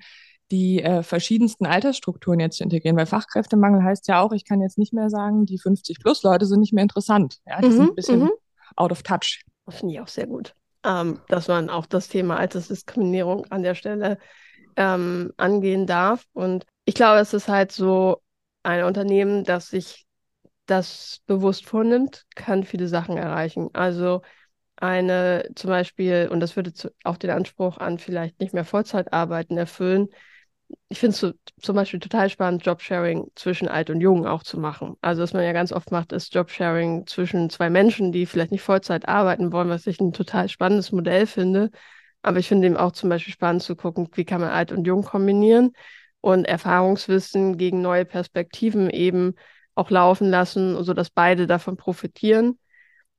[0.50, 2.96] die äh, verschiedensten Altersstrukturen jetzt zu integrieren?
[2.96, 6.72] Weil Fachkräftemangel heißt ja auch, ich kann jetzt nicht mehr sagen, die 50-plus-Leute sind nicht
[6.72, 7.38] mehr interessant.
[7.46, 8.32] Ja, die sind Mhm, ein bisschen mhm.
[8.76, 9.44] out of touch.
[9.66, 10.54] Das finde ich auch sehr gut.
[10.84, 14.18] Ähm, dass man auch das Thema Altersdiskriminierung an der Stelle
[14.76, 16.24] ähm, angehen darf.
[16.34, 18.22] Und ich glaube, es ist halt so
[18.62, 20.06] ein Unternehmen, das sich
[20.66, 23.70] das bewusst vornimmt, kann viele Sachen erreichen.
[23.74, 24.22] Also
[24.76, 29.12] eine zum Beispiel, und das würde zu, auch den Anspruch an vielleicht nicht mehr Vollzeit
[29.12, 30.08] arbeiten erfüllen.
[30.88, 34.58] Ich finde es so, zum Beispiel total spannend, Jobsharing zwischen alt und jung auch zu
[34.58, 34.96] machen.
[35.00, 38.62] Also was man ja ganz oft macht, ist Jobsharing zwischen zwei Menschen, die vielleicht nicht
[38.62, 41.70] Vollzeit arbeiten wollen, was ich ein total spannendes Modell finde.
[42.22, 44.86] Aber ich finde eben auch zum Beispiel spannend zu gucken, wie kann man alt und
[44.86, 45.72] jung kombinieren
[46.20, 49.34] und Erfahrungswissen gegen neue Perspektiven eben
[49.74, 52.58] auch laufen lassen, sodass beide davon profitieren.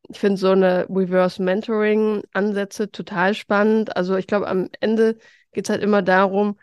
[0.08, 3.96] Ich finde so eine Reverse Mentoring-Ansätze total spannend.
[3.96, 5.18] Also ich glaube, am Ende
[5.52, 6.58] geht es halt immer darum,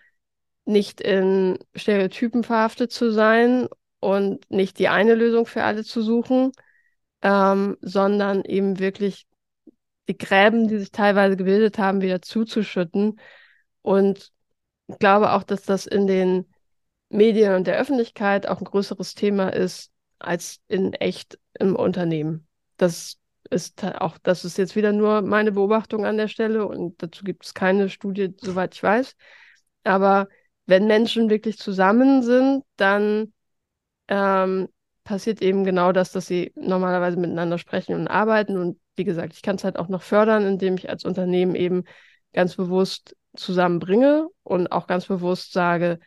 [0.66, 3.68] nicht in Stereotypen verhaftet zu sein
[4.00, 6.52] und nicht die eine Lösung für alle zu suchen,
[7.22, 9.26] ähm, sondern eben wirklich
[10.08, 13.18] die Gräben, die sich teilweise gebildet haben, wieder zuzuschütten.
[13.82, 14.32] Und
[14.88, 16.46] ich glaube auch, dass das in den
[17.08, 22.46] Medien und der Öffentlichkeit auch ein größeres Thema ist als in echt im Unternehmen.
[22.76, 23.18] Das
[23.50, 27.44] ist auch, das ist jetzt wieder nur meine Beobachtung an der Stelle und dazu gibt
[27.44, 29.14] es keine Studie, soweit ich weiß.
[29.84, 30.28] Aber
[30.66, 33.32] wenn Menschen wirklich zusammen sind, dann
[34.08, 34.68] ähm,
[35.04, 38.56] passiert eben genau das, dass sie normalerweise miteinander sprechen und arbeiten.
[38.56, 41.84] Und wie gesagt, ich kann es halt auch noch fördern, indem ich als Unternehmen eben
[42.32, 45.98] ganz bewusst zusammenbringe und auch ganz bewusst sage,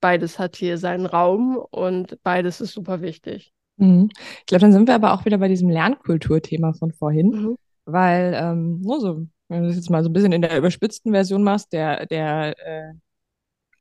[0.00, 3.52] beides hat hier seinen Raum und beides ist super wichtig.
[3.76, 4.10] Mhm.
[4.40, 7.56] Ich glaube, dann sind wir aber auch wieder bei diesem Lernkulturthema von vorhin, Mhm.
[7.84, 11.12] weil, ähm, nur so, wenn du das jetzt mal so ein bisschen in der überspitzten
[11.12, 12.92] Version machst, der, der äh,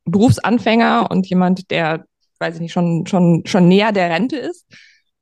[0.07, 2.05] Berufsanfänger und jemand, der,
[2.39, 4.65] weiß ich nicht, schon, schon, schon näher der Rente ist.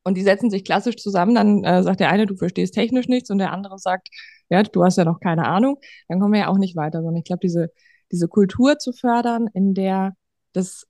[0.03, 3.31] Und die setzen sich klassisch zusammen, dann äh, sagt der eine, du verstehst technisch nichts
[3.31, 4.09] und der andere sagt,
[4.49, 6.99] ja, du hast ja noch keine Ahnung, dann kommen wir ja auch nicht weiter.
[6.99, 7.71] Sondern ich glaube, diese,
[8.11, 10.13] diese Kultur zu fördern, in der
[10.53, 10.85] das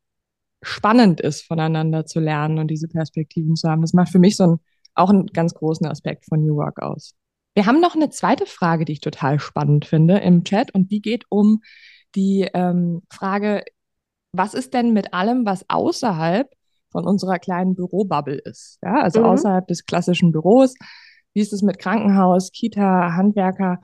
[0.62, 4.44] spannend ist, voneinander zu lernen und diese Perspektiven zu haben, das macht für mich so
[4.44, 4.60] ein,
[4.96, 7.16] auch einen ganz großen Aspekt von New Work aus.
[7.54, 11.02] Wir haben noch eine zweite Frage, die ich total spannend finde im Chat und die
[11.02, 11.62] geht um
[12.16, 13.64] die ähm, Frage,
[14.38, 16.50] was ist denn mit allem, was außerhalb
[16.92, 18.80] von unserer kleinen Bürobubble ist?
[18.84, 19.22] Ja, also Mhm.
[19.22, 20.76] außerhalb des klassischen Büros.
[21.34, 23.82] Wie ist es mit Krankenhaus, Kita, Handwerker?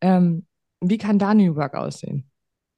[0.00, 0.46] Ähm,
[0.80, 2.30] wie kann da New Work aussehen?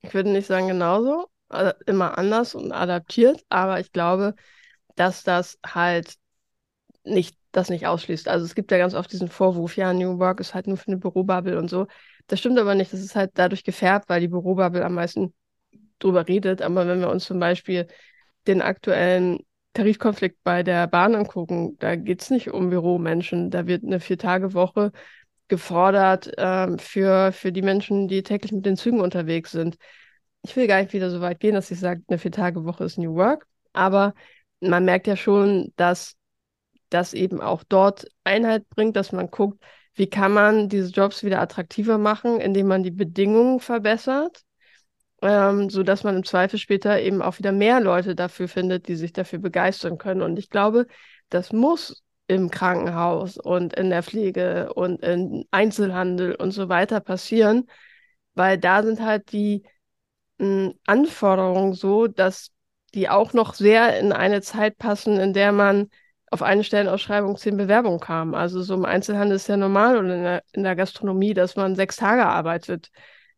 [0.03, 4.35] Ich würde nicht sagen genauso, also immer anders und adaptiert, aber ich glaube,
[4.97, 6.16] dass das halt
[7.05, 8.29] nicht, das nicht ausschließt.
[8.29, 10.89] Also es gibt ja ganz oft diesen Vorwurf, ja, New Work ist halt nur für
[10.89, 11.87] eine Bürobubble und so.
[12.29, 12.93] Das stimmt aber nicht.
[12.93, 15.35] Das ist halt dadurch gefärbt, weil die Bürobubble am meisten
[15.99, 16.62] drüber redet.
[16.62, 17.86] Aber wenn wir uns zum Beispiel
[18.47, 19.40] den aktuellen
[19.74, 23.51] Tarifkonflikt bei der Bahn angucken, da geht es nicht um Büromenschen.
[23.51, 24.92] Da wird eine Vier-Tage-Woche
[25.49, 29.76] gefordert ähm, für, für die Menschen, die täglich mit den Zügen unterwegs sind.
[30.42, 33.14] Ich will gar nicht wieder so weit gehen, dass ich sage, eine Vier-Tage-Woche ist New
[33.14, 34.14] Work, aber
[34.61, 36.16] man merkt ja schon, dass
[36.88, 39.62] das eben auch dort Einheit bringt, dass man guckt,
[39.94, 44.42] wie kann man diese Jobs wieder attraktiver machen, indem man die Bedingungen verbessert,
[45.23, 49.12] ähm, sodass man im Zweifel später eben auch wieder mehr Leute dafür findet, die sich
[49.12, 50.23] dafür begeistern können.
[50.23, 50.87] Und ich glaube,
[51.31, 57.69] das muss im Krankenhaus und in der Pflege und im Einzelhandel und so weiter passieren,
[58.35, 59.64] weil da sind halt die
[60.39, 62.51] mh, Anforderungen so, dass
[62.95, 65.89] die auch noch sehr in eine Zeit passen, in der man
[66.31, 68.35] auf eine Stellenausschreibung zehn Bewerbungen kam.
[68.35, 71.77] Also so im Einzelhandel ist ja normal und in der, in der Gastronomie, dass man
[71.77, 72.91] sechs Tage arbeitet.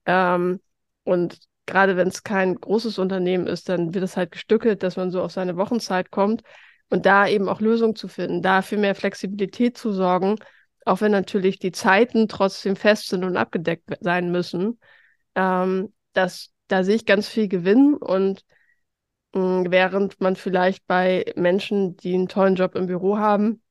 [0.06, 0.60] Ähm,
[1.04, 5.10] und gerade wenn es kein großes Unternehmen ist, dann wird es halt gestückelt, dass man
[5.10, 6.42] so auf seine Wochenzeit kommt
[6.90, 10.36] und da eben auch Lösungen zu finden, da für mehr Flexibilität zu sorgen,
[10.86, 14.80] auch wenn natürlich die Zeiten trotzdem fest sind und abgedeckt sein müssen,
[15.34, 18.44] ähm, dass da sehe ich ganz viel Gewinn und
[19.34, 23.62] mh, mm, während man vielleicht bei Menschen, die einen tollen Job im Büro haben,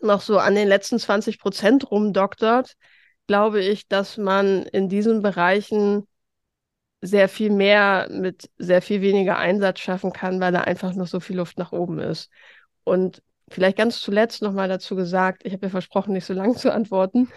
[0.00, 2.76] noch so an den letzten 20 Prozent rumdoktert,
[3.26, 6.06] glaube ich, dass man in diesen Bereichen
[7.02, 11.20] sehr viel mehr mit sehr viel weniger Einsatz schaffen kann, weil da einfach noch so
[11.20, 12.30] viel Luft nach oben ist.
[12.84, 16.72] Und vielleicht ganz zuletzt nochmal dazu gesagt, ich habe ja versprochen, nicht so lang zu
[16.72, 17.28] antworten,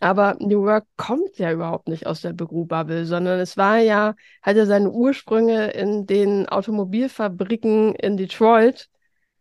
[0.00, 4.56] aber New Work kommt ja überhaupt nicht aus der Bürobubble, sondern es war ja, hat
[4.56, 8.88] ja seine Ursprünge in den Automobilfabriken in Detroit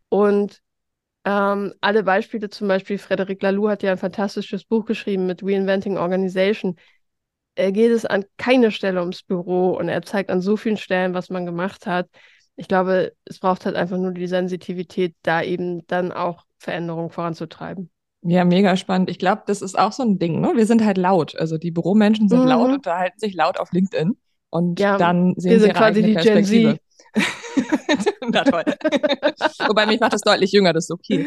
[0.09, 0.61] und
[1.25, 5.97] ähm, alle Beispiele, zum Beispiel Frederic Laloux hat ja ein fantastisches Buch geschrieben mit Reinventing
[5.97, 6.75] Organization.
[7.55, 11.13] Er geht es an keine Stelle ums Büro und er zeigt an so vielen Stellen,
[11.13, 12.07] was man gemacht hat.
[12.55, 17.89] Ich glaube, es braucht halt einfach nur die Sensitivität, da eben dann auch Veränderungen voranzutreiben.
[18.21, 19.09] Ja, mega spannend.
[19.09, 20.39] Ich glaube, das ist auch so ein Ding.
[20.39, 20.53] Ne?
[20.55, 21.35] Wir sind halt laut.
[21.37, 22.47] Also die Büromenschen sind mhm.
[22.47, 24.15] laut, unterhalten sich laut auf LinkedIn
[24.49, 26.79] und ja, dann sehen wir sind sie quasi die Gen Z.
[28.31, 28.63] Na toll.
[29.67, 31.25] Wobei mich macht das deutlich jünger, das ist okay.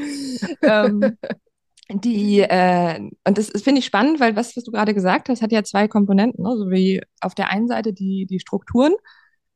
[0.63, 1.19] ähm,
[1.89, 5.43] die, äh, und das, das finde ich spannend, weil was, was du gerade gesagt hast,
[5.43, 6.43] hat ja zwei Komponenten.
[6.43, 6.57] Ne?
[6.57, 8.93] So wie auf der einen Seite die, die Strukturen.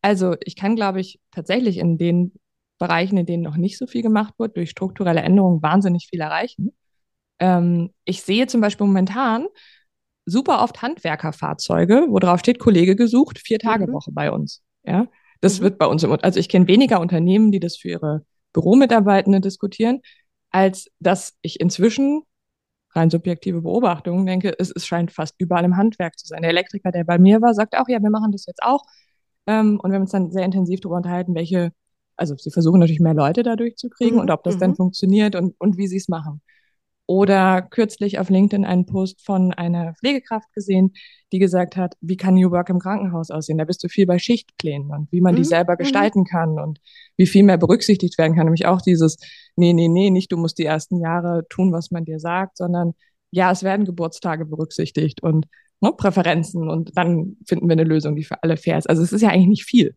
[0.02, 2.32] Also ich kann, glaube ich, tatsächlich in den
[2.78, 6.72] Bereichen, in denen noch nicht so viel gemacht wird, durch strukturelle Änderungen wahnsinnig viel erreichen.
[7.38, 9.46] Ähm, ich sehe zum Beispiel momentan
[10.24, 13.92] super oft Handwerkerfahrzeuge, wo drauf steht, Kollege gesucht, vier Tage mhm.
[13.92, 14.62] Woche bei uns.
[14.84, 15.08] Ja,
[15.40, 15.64] das mhm.
[15.64, 20.00] wird bei uns, im, also ich kenne weniger Unternehmen, die das für ihre Büromitarbeitenden diskutieren,
[20.50, 22.22] als dass ich inzwischen
[22.92, 26.42] rein subjektive Beobachtungen denke, es, es scheint fast überall im Handwerk zu sein.
[26.42, 28.82] Der Elektriker, der bei mir war, sagt auch, ja, wir machen das jetzt auch.
[29.46, 31.72] Ähm, und wir haben uns dann sehr intensiv darüber unterhalten, welche,
[32.16, 34.22] also sie versuchen natürlich mehr Leute dadurch zu kriegen mhm.
[34.22, 34.60] und ob das mhm.
[34.60, 36.42] dann funktioniert und, und wie sie es machen.
[37.10, 40.92] Oder kürzlich auf LinkedIn einen Post von einer Pflegekraft gesehen,
[41.32, 43.58] die gesagt hat, wie kann New Work im Krankenhaus aussehen?
[43.58, 45.38] Da bist du viel bei Schichtplänen und wie man mhm.
[45.38, 45.78] die selber mhm.
[45.78, 46.78] gestalten kann und
[47.16, 48.44] wie viel mehr berücksichtigt werden kann.
[48.44, 49.16] Nämlich auch dieses,
[49.56, 52.92] nee, nee, nee, nicht du musst die ersten Jahre tun, was man dir sagt, sondern
[53.32, 55.46] ja, es werden Geburtstage berücksichtigt und
[55.80, 58.88] ne, Präferenzen und dann finden wir eine Lösung, die für alle fair ist.
[58.88, 59.96] Also es ist ja eigentlich nicht viel.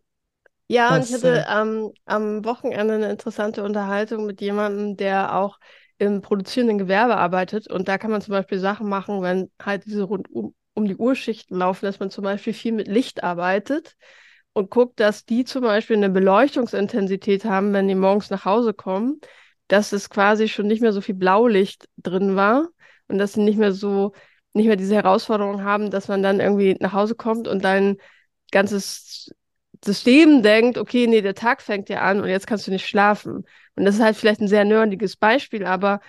[0.66, 5.36] Ja, was, und ich hatte äh, ähm, am Wochenende eine interessante Unterhaltung mit jemandem, der
[5.36, 5.60] auch
[5.98, 7.70] im produzierenden Gewerbe arbeitet.
[7.70, 10.96] Und da kann man zum Beispiel Sachen machen, wenn halt diese rund um, um die
[10.96, 13.96] Urschichten laufen, dass man zum Beispiel viel mit Licht arbeitet
[14.52, 19.20] und guckt, dass die zum Beispiel eine Beleuchtungsintensität haben, wenn die morgens nach Hause kommen,
[19.68, 22.68] dass es quasi schon nicht mehr so viel Blaulicht drin war
[23.08, 24.12] und dass sie nicht mehr so,
[24.52, 27.96] nicht mehr diese Herausforderung haben, dass man dann irgendwie nach Hause kommt und dein
[28.50, 29.30] ganzes
[29.84, 33.44] System denkt, okay, nee, der Tag fängt ja an und jetzt kannst du nicht schlafen.
[33.76, 36.00] Und das ist halt vielleicht ein sehr nerdiges Beispiel, aber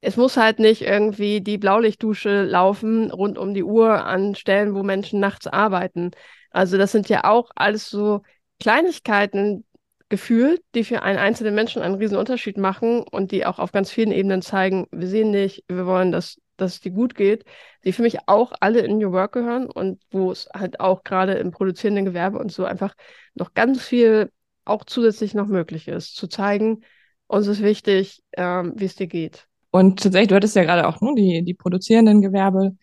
[0.00, 4.82] es muss halt nicht irgendwie die Blaulichtdusche laufen rund um die Uhr an Stellen, wo
[4.82, 6.10] Menschen nachts arbeiten.
[6.50, 8.22] Also das sind ja auch alles so
[8.60, 9.64] Kleinigkeiten
[10.08, 13.90] gefühlt, die für einen einzelnen Menschen einen riesen Unterschied machen und die auch auf ganz
[13.90, 17.44] vielen Ebenen zeigen, wir sehen dich, wir wollen, dass, dass es dir gut geht,
[17.84, 21.34] die für mich auch alle in New Work gehören und wo es halt auch gerade
[21.34, 22.94] im produzierenden Gewerbe und so einfach
[23.34, 24.30] noch ganz viel
[24.64, 26.82] auch zusätzlich noch möglich ist, zu zeigen,
[27.26, 29.46] uns ist wichtig, ähm, wie es dir geht.
[29.70, 32.76] Und tatsächlich, du hattest ja gerade auch ne, die, die produzierenden Gewerbe.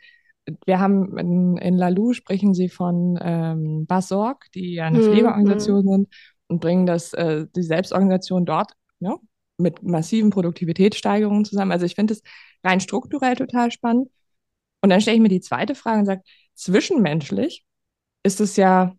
[0.65, 5.83] Wir haben in, in Lalou sprechen sie von ähm, Basorg, die ja eine hm, Pflegeorganisation
[5.83, 5.87] hm.
[5.87, 6.07] sind
[6.47, 9.15] und bringen das, äh, die Selbstorganisation dort ja,
[9.57, 11.71] mit massiven Produktivitätssteigerungen zusammen.
[11.71, 12.23] Also ich finde es
[12.63, 14.09] rein strukturell total spannend.
[14.81, 16.21] Und dann stelle ich mir die zweite Frage und sage,
[16.55, 17.65] zwischenmenschlich
[18.23, 18.95] ist es ja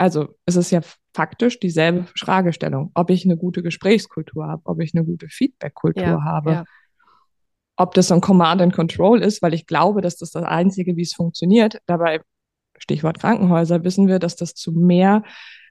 [0.00, 0.80] also es ist ja
[1.14, 6.24] faktisch dieselbe Fragestellung, ob ich eine gute Gesprächskultur habe, ob ich eine gute Feedbackkultur ja,
[6.24, 6.64] habe, ja.
[7.76, 10.96] ob das so ein Command and Control ist, weil ich glaube, dass das das Einzige,
[10.96, 11.82] wie es funktioniert.
[11.84, 12.22] Dabei,
[12.78, 15.22] Stichwort Krankenhäuser, wissen wir, dass das zu mehr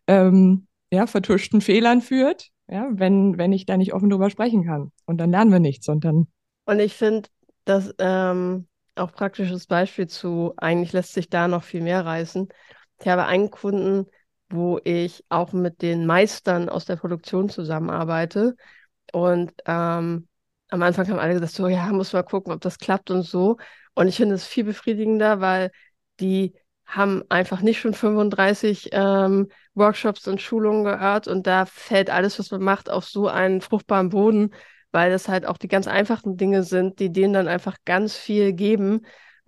[0.06, 4.92] ähm, ja, vertuschten Fehlern führt, ja, wenn, wenn ich da nicht offen drüber sprechen kann.
[5.08, 5.90] Und dann lernen wir nichts.
[5.90, 6.28] Und dann.
[6.70, 7.28] Und ich finde,
[7.66, 12.48] dass ähm, auch praktisches Beispiel zu, eigentlich lässt sich da noch viel mehr reißen.
[13.00, 14.06] Ich habe einen Kunden,
[14.52, 18.56] wo ich auch mit den Meistern aus der Produktion zusammenarbeite.
[19.12, 20.28] Und ähm,
[20.70, 23.58] am Anfang haben alle gesagt, so, ja, muss mal gucken, ob das klappt und so.
[23.96, 25.72] Und ich finde es viel befriedigender, weil
[26.20, 26.54] die
[26.86, 32.52] haben einfach nicht schon 35 ähm, Workshops und Schulungen gehört und da fällt alles, was
[32.52, 34.52] man macht, auf so einen fruchtbaren Boden,
[34.92, 38.54] weil das halt auch die ganz einfachen Dinge sind, die denen dann einfach ganz viel
[38.54, 39.02] geben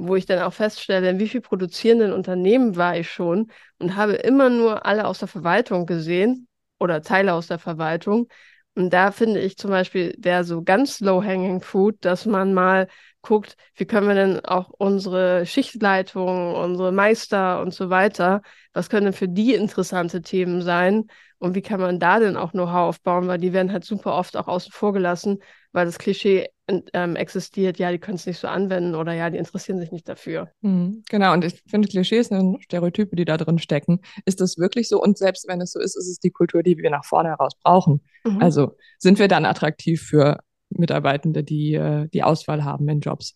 [0.03, 4.13] wo ich dann auch feststelle, in wie viel produzierenden Unternehmen war ich schon und habe
[4.13, 6.47] immer nur alle aus der Verwaltung gesehen
[6.79, 8.27] oder Teile aus der Verwaltung.
[8.73, 12.87] Und da finde ich zum Beispiel, wäre so ganz low-hanging fruit, dass man mal
[13.21, 18.41] guckt, wie können wir denn auch unsere Schichtleitung, unsere Meister und so weiter,
[18.73, 21.05] was können denn für die interessante Themen sein
[21.37, 24.37] und wie kann man da denn auch Know-how aufbauen, weil die werden halt super oft
[24.37, 25.39] auch außen vor gelassen,
[25.71, 26.49] weil das Klischee
[26.93, 30.07] ähm, existiert, ja, die können es nicht so anwenden oder ja, die interessieren sich nicht
[30.07, 30.51] dafür.
[30.61, 34.01] Mhm, genau, und ich finde, Klischees sind Stereotype, die da drin stecken.
[34.25, 35.01] Ist das wirklich so?
[35.01, 37.53] Und selbst wenn es so ist, ist es die Kultur, die wir nach vorne heraus
[37.61, 38.01] brauchen.
[38.23, 38.41] Mhm.
[38.41, 40.39] Also sind wir dann attraktiv für
[40.71, 43.35] Mitarbeitende, die äh, die Auswahl haben in Jobs.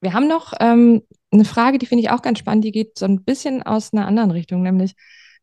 [0.00, 3.06] Wir haben noch ähm, eine Frage, die finde ich auch ganz spannend, die geht so
[3.06, 4.94] ein bisschen aus einer anderen Richtung, nämlich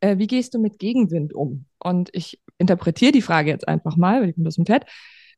[0.01, 1.65] äh, wie gehst du mit Gegenwind um?
[1.79, 4.85] Und ich interpretiere die Frage jetzt einfach mal, weil ich bin das komplett.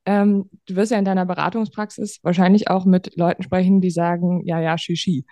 [0.05, 4.59] Ähm, du wirst ja in deiner Beratungspraxis wahrscheinlich auch mit Leuten sprechen, die sagen, ja,
[4.59, 5.25] ja, Shishi.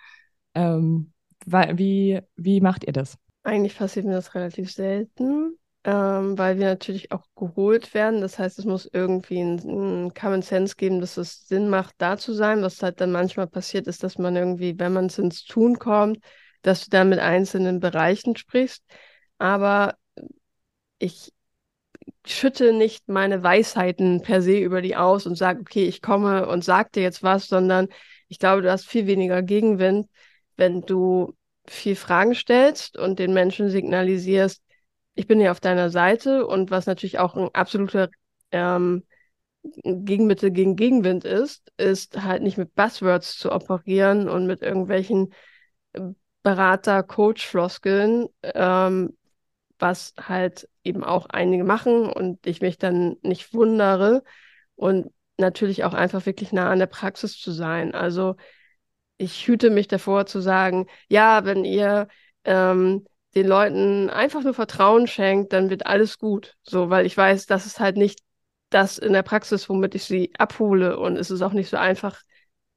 [0.54, 1.14] Ähm,
[1.46, 3.18] wie, wie macht ihr das?
[3.44, 8.22] Eigentlich passiert mir das relativ selten ähm, weil wir natürlich auch geholt werden.
[8.22, 12.34] Das heißt, es muss irgendwie einen Common Sense geben, dass es Sinn macht, da zu
[12.34, 12.62] sein.
[12.62, 16.20] Was halt dann manchmal passiert, ist, dass man irgendwie, wenn man es ins Tun kommt,
[16.62, 18.84] dass du dann mit einzelnen Bereichen sprichst.
[19.38, 19.96] Aber
[20.98, 21.32] ich
[22.26, 26.64] schütte nicht meine Weisheiten per se über die aus und sage, okay, ich komme und
[26.64, 27.88] sag dir jetzt was, sondern
[28.28, 30.08] ich glaube, du hast viel weniger Gegenwind,
[30.58, 34.62] wenn du viel Fragen stellst und den Menschen signalisierst,
[35.20, 38.10] ich bin ja auf deiner Seite und was natürlich auch ein absoluter
[38.52, 39.04] ähm,
[39.84, 45.34] Gegenmittel gegen Gegenwind ist, ist halt nicht mit Buzzwords zu operieren und mit irgendwelchen
[45.92, 46.00] äh,
[46.42, 49.18] Berater, Coach-Floskeln, ähm,
[49.78, 54.24] was halt eben auch einige machen und ich mich dann nicht wundere
[54.76, 57.94] und natürlich auch einfach wirklich nah an der Praxis zu sein.
[57.94, 58.38] Also
[59.18, 62.08] ich hüte mich davor zu sagen, ja, wenn ihr
[62.46, 63.06] ähm,
[63.36, 66.56] den Leuten einfach nur Vertrauen schenkt, dann wird alles gut.
[66.64, 68.20] So, weil ich weiß, das ist halt nicht
[68.70, 70.98] das in der Praxis, womit ich sie abhole.
[70.98, 72.22] Und es ist auch nicht so einfach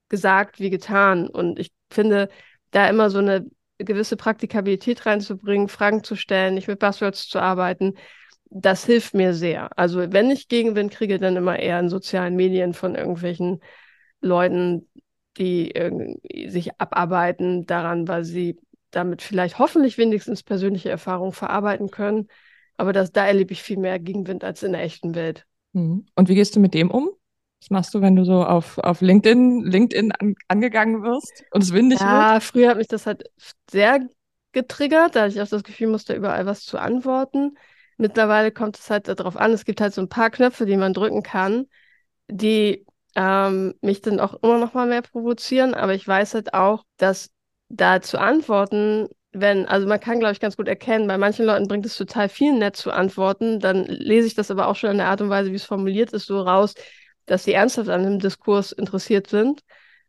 [0.09, 1.29] gesagt wie getan.
[1.29, 2.29] Und ich finde,
[2.71, 3.47] da immer so eine
[3.79, 7.95] gewisse Praktikabilität reinzubringen, Fragen zu stellen, nicht mit Buzzwords zu arbeiten,
[8.55, 9.71] das hilft mir sehr.
[9.79, 13.61] Also wenn ich Gegenwind kriege, dann immer eher in sozialen Medien von irgendwelchen
[14.21, 14.89] Leuten,
[15.39, 15.73] die
[16.49, 18.59] sich abarbeiten daran, weil sie
[18.93, 22.29] damit vielleicht hoffentlich wenigstens persönliche Erfahrungen verarbeiten können.
[22.77, 25.47] Aber das, da erlebe ich viel mehr Gegenwind als in der echten Welt.
[25.73, 26.07] Mhm.
[26.15, 27.11] Und wie gehst du mit dem um?
[27.61, 31.73] Was machst du, wenn du so auf, auf LinkedIn, LinkedIn an, angegangen wirst und es
[31.73, 32.23] windig ja, wird?
[32.23, 33.25] Ja, früher hat mich das halt
[33.71, 34.01] sehr
[34.53, 37.57] getriggert, da ich auch das Gefühl musste, überall was zu antworten.
[37.99, 40.93] Mittlerweile kommt es halt darauf an, es gibt halt so ein paar Knöpfe, die man
[40.93, 41.67] drücken kann,
[42.29, 42.85] die
[43.15, 45.75] ähm, mich dann auch immer noch mal mehr provozieren.
[45.75, 47.31] Aber ich weiß halt auch, dass
[47.73, 51.67] da zu antworten, wenn, also man kann, glaube ich, ganz gut erkennen, bei manchen Leuten
[51.67, 54.99] bringt es total viel nett zu antworten, dann lese ich das aber auch schon in
[54.99, 56.75] der Art und Weise, wie es formuliert ist, so raus,
[57.25, 59.63] dass sie ernsthaft an dem Diskurs interessiert sind.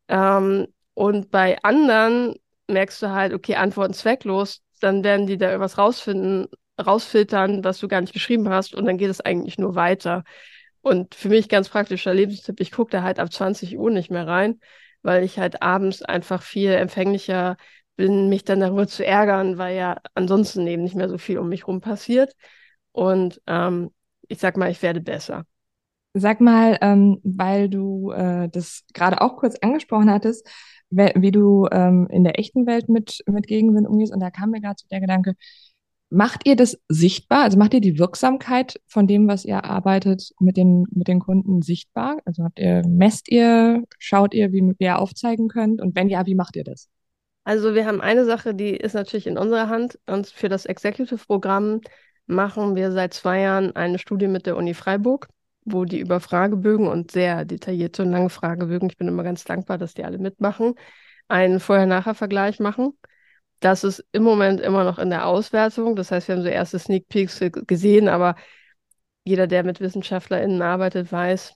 [0.09, 2.35] Ähm, und bei anderen
[2.67, 6.47] merkst du halt, okay, Antworten zwecklos, dann werden die da irgendwas rausfinden,
[6.83, 10.23] rausfiltern, was du gar nicht geschrieben hast, und dann geht es eigentlich nur weiter.
[10.81, 14.27] Und für mich ganz praktischer Lebenstipp, ich gucke da halt ab 20 Uhr nicht mehr
[14.27, 14.59] rein,
[15.03, 17.57] weil ich halt abends einfach viel empfänglicher
[17.95, 21.49] bin, mich dann darüber zu ärgern, weil ja ansonsten eben nicht mehr so viel um
[21.49, 22.33] mich rum passiert.
[22.91, 23.91] Und ähm,
[24.27, 25.45] ich sag mal, ich werde besser.
[26.15, 30.47] Sag mal, ähm, weil du äh, das gerade auch kurz angesprochen hattest,
[30.91, 34.61] wie du ähm, in der echten Welt mit, mit Gegenwind umgehst, und da kam mir
[34.61, 35.33] gerade so der Gedanke,
[36.15, 37.41] Macht ihr das sichtbar?
[37.41, 41.63] Also macht ihr die Wirksamkeit von dem, was ihr arbeitet, mit den, mit den Kunden
[41.63, 42.17] sichtbar?
[42.23, 45.81] Also habt ihr, messt ihr, schaut ihr, wie ihr aufzeigen könnt?
[45.81, 46.87] Und wenn ja, wie macht ihr das?
[47.45, 49.97] Also wir haben eine Sache, die ist natürlich in unserer Hand.
[50.05, 51.81] Und für das Executive-Programm
[52.27, 55.29] machen wir seit zwei Jahren eine Studie mit der Uni Freiburg,
[55.65, 59.79] wo die über Fragebögen und sehr detaillierte und lange Fragebögen, ich bin immer ganz dankbar,
[59.79, 60.75] dass die alle mitmachen,
[61.27, 62.93] einen Vorher-Nachher-Vergleich machen.
[63.63, 65.95] Das ist im Moment immer noch in der Auswertung.
[65.95, 68.35] Das heißt, wir haben so erste Sneak Peeks gesehen, aber
[69.23, 71.55] jeder, der mit WissenschaftlerInnen arbeitet, weiß,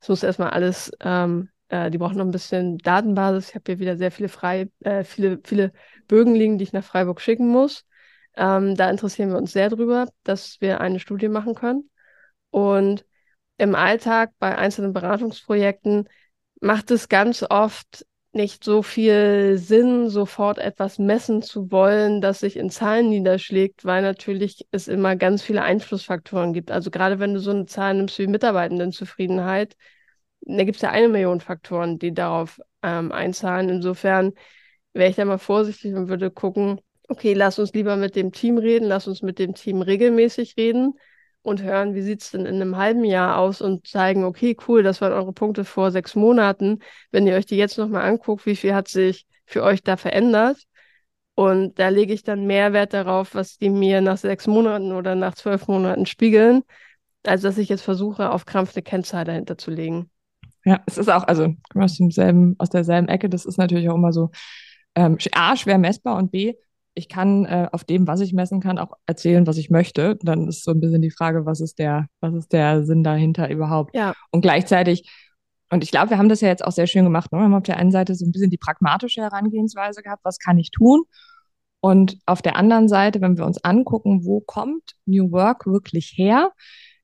[0.00, 3.48] es muss erstmal alles, ähm, äh, die brauchen noch ein bisschen Datenbasis.
[3.48, 5.72] Ich habe hier wieder sehr viele frei, äh, viele, viele
[6.06, 7.84] Bögen liegen, die ich nach Freiburg schicken muss.
[8.36, 11.90] Ähm, da interessieren wir uns sehr drüber, dass wir eine Studie machen können.
[12.50, 13.04] Und
[13.58, 16.08] im Alltag bei einzelnen Beratungsprojekten
[16.60, 18.06] macht es ganz oft
[18.36, 24.02] nicht so viel Sinn, sofort etwas messen zu wollen, das sich in Zahlen niederschlägt, weil
[24.02, 26.70] natürlich es immer ganz viele Einflussfaktoren gibt.
[26.70, 29.76] Also gerade wenn du so eine Zahl nimmst wie Mitarbeitendenzufriedenheit,
[30.42, 33.68] da gibt es ja eine Million Faktoren, die darauf ähm, einzahlen.
[33.68, 34.32] Insofern
[34.92, 38.58] wäre ich da mal vorsichtig und würde gucken, okay, lass uns lieber mit dem Team
[38.58, 40.94] reden, lass uns mit dem Team regelmäßig reden
[41.46, 44.82] und hören, wie sieht es denn in einem halben Jahr aus und zeigen, okay, cool,
[44.82, 46.80] das waren eure Punkte vor sechs Monaten.
[47.10, 50.58] Wenn ihr euch die jetzt nochmal anguckt, wie viel hat sich für euch da verändert?
[51.34, 55.14] Und da lege ich dann mehr Wert darauf, was die mir nach sechs Monaten oder
[55.14, 56.62] nach zwölf Monaten spiegeln,
[57.24, 60.10] als dass ich jetzt versuche, auf Krampf eine Kennzahl dahinter zu legen.
[60.64, 64.12] Ja, es ist auch, also aus demselben, aus derselben Ecke, das ist natürlich auch immer
[64.12, 64.30] so
[64.96, 66.54] ähm, A, schwer messbar und B,
[66.96, 70.16] ich kann äh, auf dem, was ich messen kann, auch erzählen, was ich möchte.
[70.22, 73.50] Dann ist so ein bisschen die Frage, was ist der, was ist der Sinn dahinter
[73.50, 73.94] überhaupt?
[73.94, 74.14] Ja.
[74.30, 75.08] Und gleichzeitig,
[75.70, 77.30] und ich glaube, wir haben das ja jetzt auch sehr schön gemacht.
[77.32, 77.38] Ne?
[77.38, 80.58] Wir haben auf der einen Seite so ein bisschen die pragmatische Herangehensweise gehabt, was kann
[80.58, 81.04] ich tun?
[81.80, 86.50] Und auf der anderen Seite, wenn wir uns angucken, wo kommt New Work wirklich her,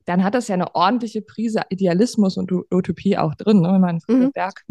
[0.05, 3.61] dann hat das ja eine ordentliche Prise Idealismus und Utopie auch drin.
[3.61, 3.69] Ne?
[3.69, 4.31] Wenn wir an mhm.
[4.31, 4.61] Berg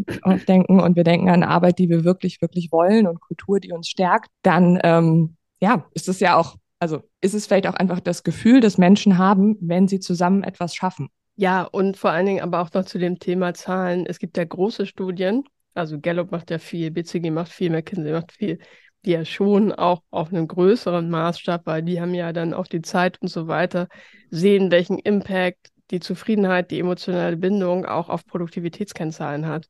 [0.47, 3.87] denken und wir denken an Arbeit, die wir wirklich, wirklich wollen und Kultur, die uns
[3.87, 8.23] stärkt, dann ähm, ja, ist es ja auch, also ist es vielleicht auch einfach das
[8.23, 11.09] Gefühl, das Menschen haben, wenn sie zusammen etwas schaffen.
[11.35, 14.05] Ja, und vor allen Dingen aber auch noch zu dem Thema Zahlen.
[14.05, 18.31] Es gibt ja große Studien, also Gallup macht ja viel, BCG macht viel, McKinsey macht
[18.31, 18.59] viel,
[19.05, 23.21] ja schon auch auf einem größeren Maßstab, weil die haben ja dann auch die Zeit
[23.21, 23.87] und so weiter,
[24.29, 29.67] sehen, welchen Impact die Zufriedenheit, die emotionale Bindung auch auf Produktivitätskennzahlen hat.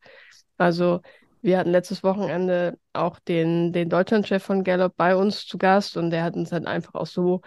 [0.57, 1.01] Also
[1.41, 6.09] wir hatten letztes Wochenende auch den, den Deutschlandchef von Gallup bei uns zu Gast und
[6.11, 7.41] der hat uns dann einfach auch so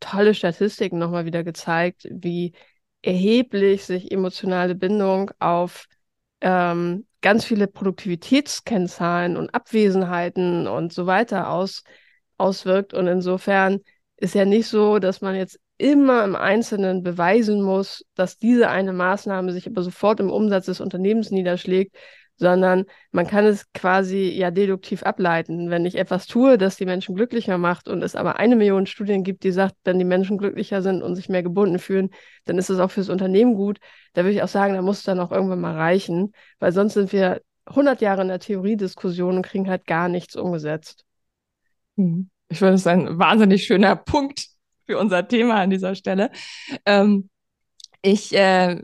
[0.00, 2.52] tolle Statistiken nochmal wieder gezeigt, wie
[3.02, 5.86] erheblich sich emotionale Bindung auf
[6.40, 11.82] ähm, ganz viele Produktivitätskennzahlen und Abwesenheiten und so weiter aus,
[12.36, 12.94] auswirkt.
[12.94, 13.80] Und insofern
[14.16, 18.92] ist ja nicht so, dass man jetzt immer im Einzelnen beweisen muss, dass diese eine
[18.92, 21.96] Maßnahme sich aber sofort im Umsatz des Unternehmens niederschlägt,
[22.38, 25.70] sondern man kann es quasi ja deduktiv ableiten.
[25.70, 29.24] Wenn ich etwas tue, das die Menschen glücklicher macht und es aber eine Million Studien
[29.24, 32.10] gibt, die sagt, wenn die Menschen glücklicher sind und sich mehr gebunden fühlen,
[32.44, 33.78] dann ist es auch fürs Unternehmen gut.
[34.14, 36.94] Da würde ich auch sagen, da muss es dann auch irgendwann mal reichen, weil sonst
[36.94, 41.04] sind wir 100 Jahre in der Theoriediskussion und kriegen halt gar nichts umgesetzt.
[41.96, 42.30] Hm.
[42.48, 44.46] Ich finde, das ist ein wahnsinnig schöner Punkt
[44.86, 46.30] für unser Thema an dieser Stelle.
[46.86, 47.28] Ähm,
[48.00, 48.80] ich äh,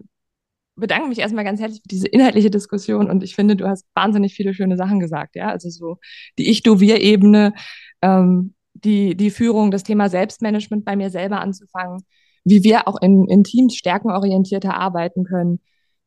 [0.76, 4.34] bedanke mich erstmal ganz herzlich für diese inhaltliche Diskussion und ich finde, du hast wahnsinnig
[4.34, 5.48] viele schöne Sachen gesagt, ja.
[5.48, 5.98] Also so
[6.38, 7.54] die Ich-Du-Wir-Ebene,
[8.02, 12.02] ähm, die, die Führung, das Thema Selbstmanagement bei mir selber anzufangen,
[12.44, 15.60] wie wir auch in, in Teams stärkenorientierter arbeiten können,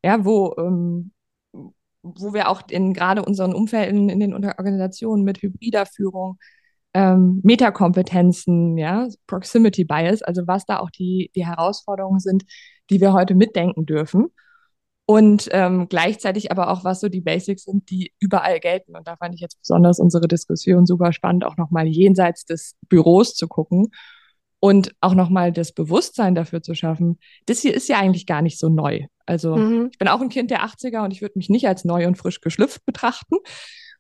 [0.04, 1.12] ja, wo, ähm,
[2.04, 6.38] wo wir auch in gerade unseren Umfelden in den Organisationen mit hybrider Führung
[6.94, 12.44] ähm, Metakompetenzen, ja, Proximity Bias, also was da auch die, die Herausforderungen sind,
[12.90, 14.28] die wir heute mitdenken dürfen
[15.10, 18.94] und ähm, gleichzeitig aber auch, was so die Basics sind, die überall gelten.
[18.98, 23.34] Und da fand ich jetzt besonders unsere Diskussion super spannend, auch nochmal jenseits des Büros
[23.34, 23.88] zu gucken
[24.60, 27.20] und auch nochmal das Bewusstsein dafür zu schaffen.
[27.46, 29.06] Das hier ist ja eigentlich gar nicht so neu.
[29.26, 29.88] Also mhm.
[29.94, 32.18] ich bin auch ein Kind der 80er und ich würde mich nicht als neu und
[32.18, 33.38] frisch geschlüpft betrachten.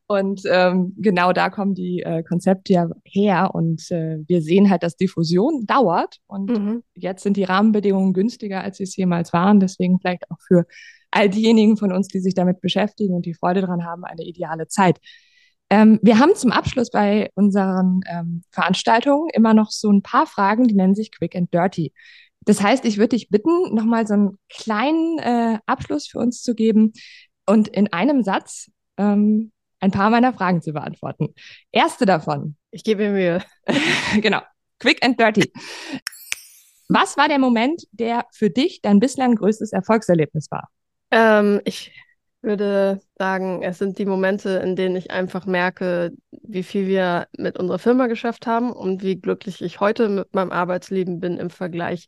[0.07, 3.51] Und ähm, genau da kommen die äh, Konzepte ja her.
[3.53, 6.17] Und äh, wir sehen halt, dass Diffusion dauert.
[6.27, 6.83] Und mhm.
[6.95, 9.61] jetzt sind die Rahmenbedingungen günstiger, als sie es jemals waren.
[9.61, 10.65] Deswegen vielleicht auch für
[11.11, 14.67] all diejenigen von uns, die sich damit beschäftigen und die Freude daran haben, eine ideale
[14.67, 14.99] Zeit.
[15.69, 20.67] Ähm, wir haben zum Abschluss bei unseren ähm, Veranstaltungen immer noch so ein paar Fragen,
[20.67, 21.93] die nennen sich Quick and Dirty.
[22.45, 26.55] Das heißt, ich würde dich bitten, nochmal so einen kleinen äh, Abschluss für uns zu
[26.55, 26.93] geben
[27.45, 31.33] und in einem Satz ähm, ein paar meiner Fragen zu beantworten.
[31.71, 32.55] Erste davon.
[32.71, 33.43] Ich gebe mir Mühe.
[34.21, 34.41] genau.
[34.79, 35.51] Quick and Dirty.
[36.87, 40.69] Was war der Moment, der für dich dein bislang größtes Erfolgserlebnis war?
[41.11, 41.93] Ähm, ich
[42.41, 47.57] würde sagen, es sind die Momente, in denen ich einfach merke, wie viel wir mit
[47.57, 52.07] unserer Firma geschafft haben und wie glücklich ich heute mit meinem Arbeitsleben bin im Vergleich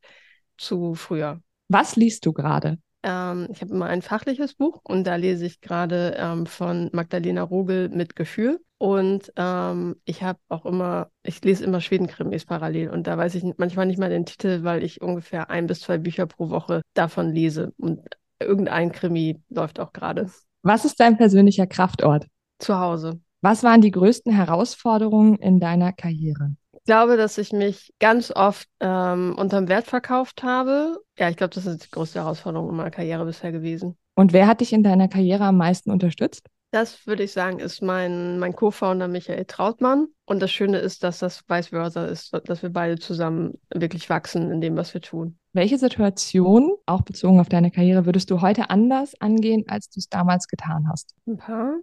[0.57, 1.41] zu früher.
[1.67, 2.77] Was liest du gerade?
[3.03, 7.43] Ähm, ich habe immer ein fachliches Buch und da lese ich gerade ähm, von Magdalena
[7.43, 8.59] Rogel mit Gefühl.
[8.77, 13.43] Und ähm, ich habe auch immer, ich lese immer Schwedenkrimis parallel und da weiß ich
[13.57, 17.31] manchmal nicht mal den Titel, weil ich ungefähr ein bis zwei Bücher pro Woche davon
[17.33, 17.73] lese.
[17.77, 18.01] Und
[18.39, 20.29] irgendein Krimi läuft auch gerade.
[20.63, 22.27] Was ist dein persönlicher Kraftort?
[22.59, 23.19] Zu Hause.
[23.41, 26.55] Was waren die größten Herausforderungen in deiner Karriere?
[26.73, 30.97] Ich glaube, dass ich mich ganz oft ähm, unterm Wert verkauft habe.
[31.17, 33.97] Ja, ich glaube, das ist die größte Herausforderung in meiner Karriere bisher gewesen.
[34.15, 36.47] Und wer hat dich in deiner Karriere am meisten unterstützt?
[36.71, 40.07] Das würde ich sagen, ist mein, mein Co-Founder Michael Trautmann.
[40.25, 44.51] Und das Schöne ist, dass das vice versa ist, dass wir beide zusammen wirklich wachsen
[44.51, 45.39] in dem, was wir tun.
[45.53, 50.09] Welche Situation, auch bezogen auf deine Karriere, würdest du heute anders angehen, als du es
[50.09, 51.15] damals getan hast?
[51.27, 51.73] Ein paar.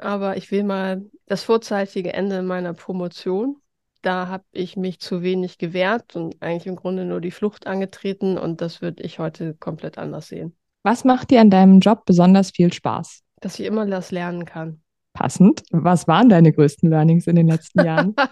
[0.00, 3.56] Aber ich will mal das vorzeitige Ende meiner Promotion
[4.04, 8.38] da habe ich mich zu wenig gewehrt und eigentlich im Grunde nur die Flucht angetreten
[8.38, 10.56] und das würde ich heute komplett anders sehen.
[10.82, 13.22] Was macht dir an deinem Job besonders viel Spaß?
[13.44, 14.80] Dass ich immer das lernen kann.
[15.12, 15.62] Passend.
[15.70, 18.14] Was waren deine größten Learnings in den letzten Jahren?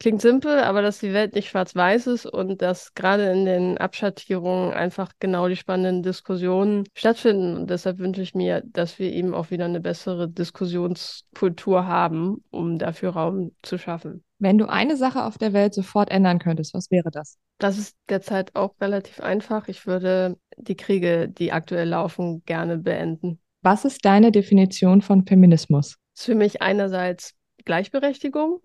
[0.00, 4.72] Klingt simpel, aber dass die Welt nicht schwarz-weiß ist und dass gerade in den Abschattierungen
[4.72, 7.56] einfach genau die spannenden Diskussionen stattfinden.
[7.56, 12.78] Und deshalb wünsche ich mir, dass wir eben auch wieder eine bessere Diskussionskultur haben, um
[12.78, 14.24] dafür Raum zu schaffen.
[14.38, 17.38] Wenn du eine Sache auf der Welt sofort ändern könntest, was wäre das?
[17.58, 19.68] Das ist derzeit auch relativ einfach.
[19.68, 23.38] Ich würde die Kriege, die aktuell laufen, gerne beenden.
[23.66, 25.96] Was ist deine Definition von Feminismus?
[26.12, 28.60] Das ist für mich einerseits Gleichberechtigung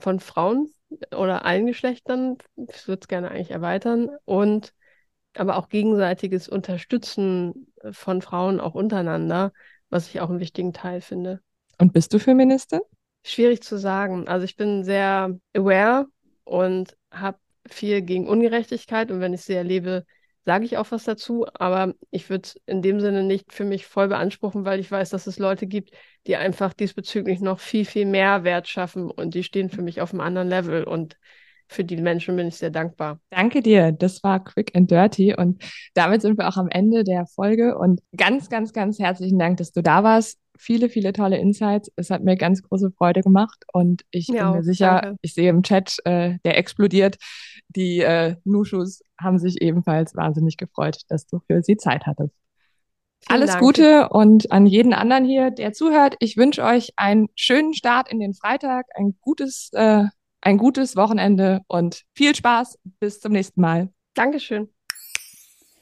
[0.00, 0.72] von Frauen
[1.16, 2.36] oder allen Geschlechtern.
[2.56, 4.08] Ich würde es gerne eigentlich erweitern.
[4.24, 4.74] Und
[5.36, 9.52] aber auch gegenseitiges Unterstützen von Frauen auch untereinander,
[9.88, 11.38] was ich auch einen wichtigen Teil finde.
[11.78, 12.80] Und bist du Feministin?
[13.22, 14.26] Schwierig zu sagen.
[14.26, 16.06] Also ich bin sehr aware
[16.42, 17.38] und habe
[17.68, 20.04] viel gegen Ungerechtigkeit und wenn ich sie erlebe,
[20.44, 23.86] sage ich auch was dazu, aber ich würde es in dem Sinne nicht für mich
[23.86, 25.90] voll beanspruchen, weil ich weiß, dass es Leute gibt,
[26.26, 30.12] die einfach diesbezüglich noch viel, viel mehr Wert schaffen und die stehen für mich auf
[30.12, 31.16] einem anderen Level und
[31.68, 33.20] für die Menschen bin ich sehr dankbar.
[33.30, 33.92] Danke dir.
[33.92, 35.62] Das war Quick and Dirty und
[35.94, 39.70] damit sind wir auch am Ende der Folge und ganz, ganz, ganz herzlichen Dank, dass
[39.70, 41.90] du da warst viele, viele tolle Insights.
[41.96, 45.18] Es hat mir ganz große Freude gemacht und ich ja, bin mir sicher, danke.
[45.22, 47.16] ich sehe im Chat, äh, der explodiert.
[47.68, 52.34] Die äh, Nushus haben sich ebenfalls wahnsinnig gefreut, dass du für sie Zeit hattest.
[53.26, 53.62] Vielen Alles Dank.
[53.62, 56.16] Gute und an jeden anderen hier, der zuhört.
[56.20, 60.04] Ich wünsche euch einen schönen Start in den Freitag, ein gutes, äh,
[60.40, 62.78] ein gutes Wochenende und viel Spaß.
[62.98, 63.90] Bis zum nächsten Mal.
[64.14, 64.68] Dankeschön.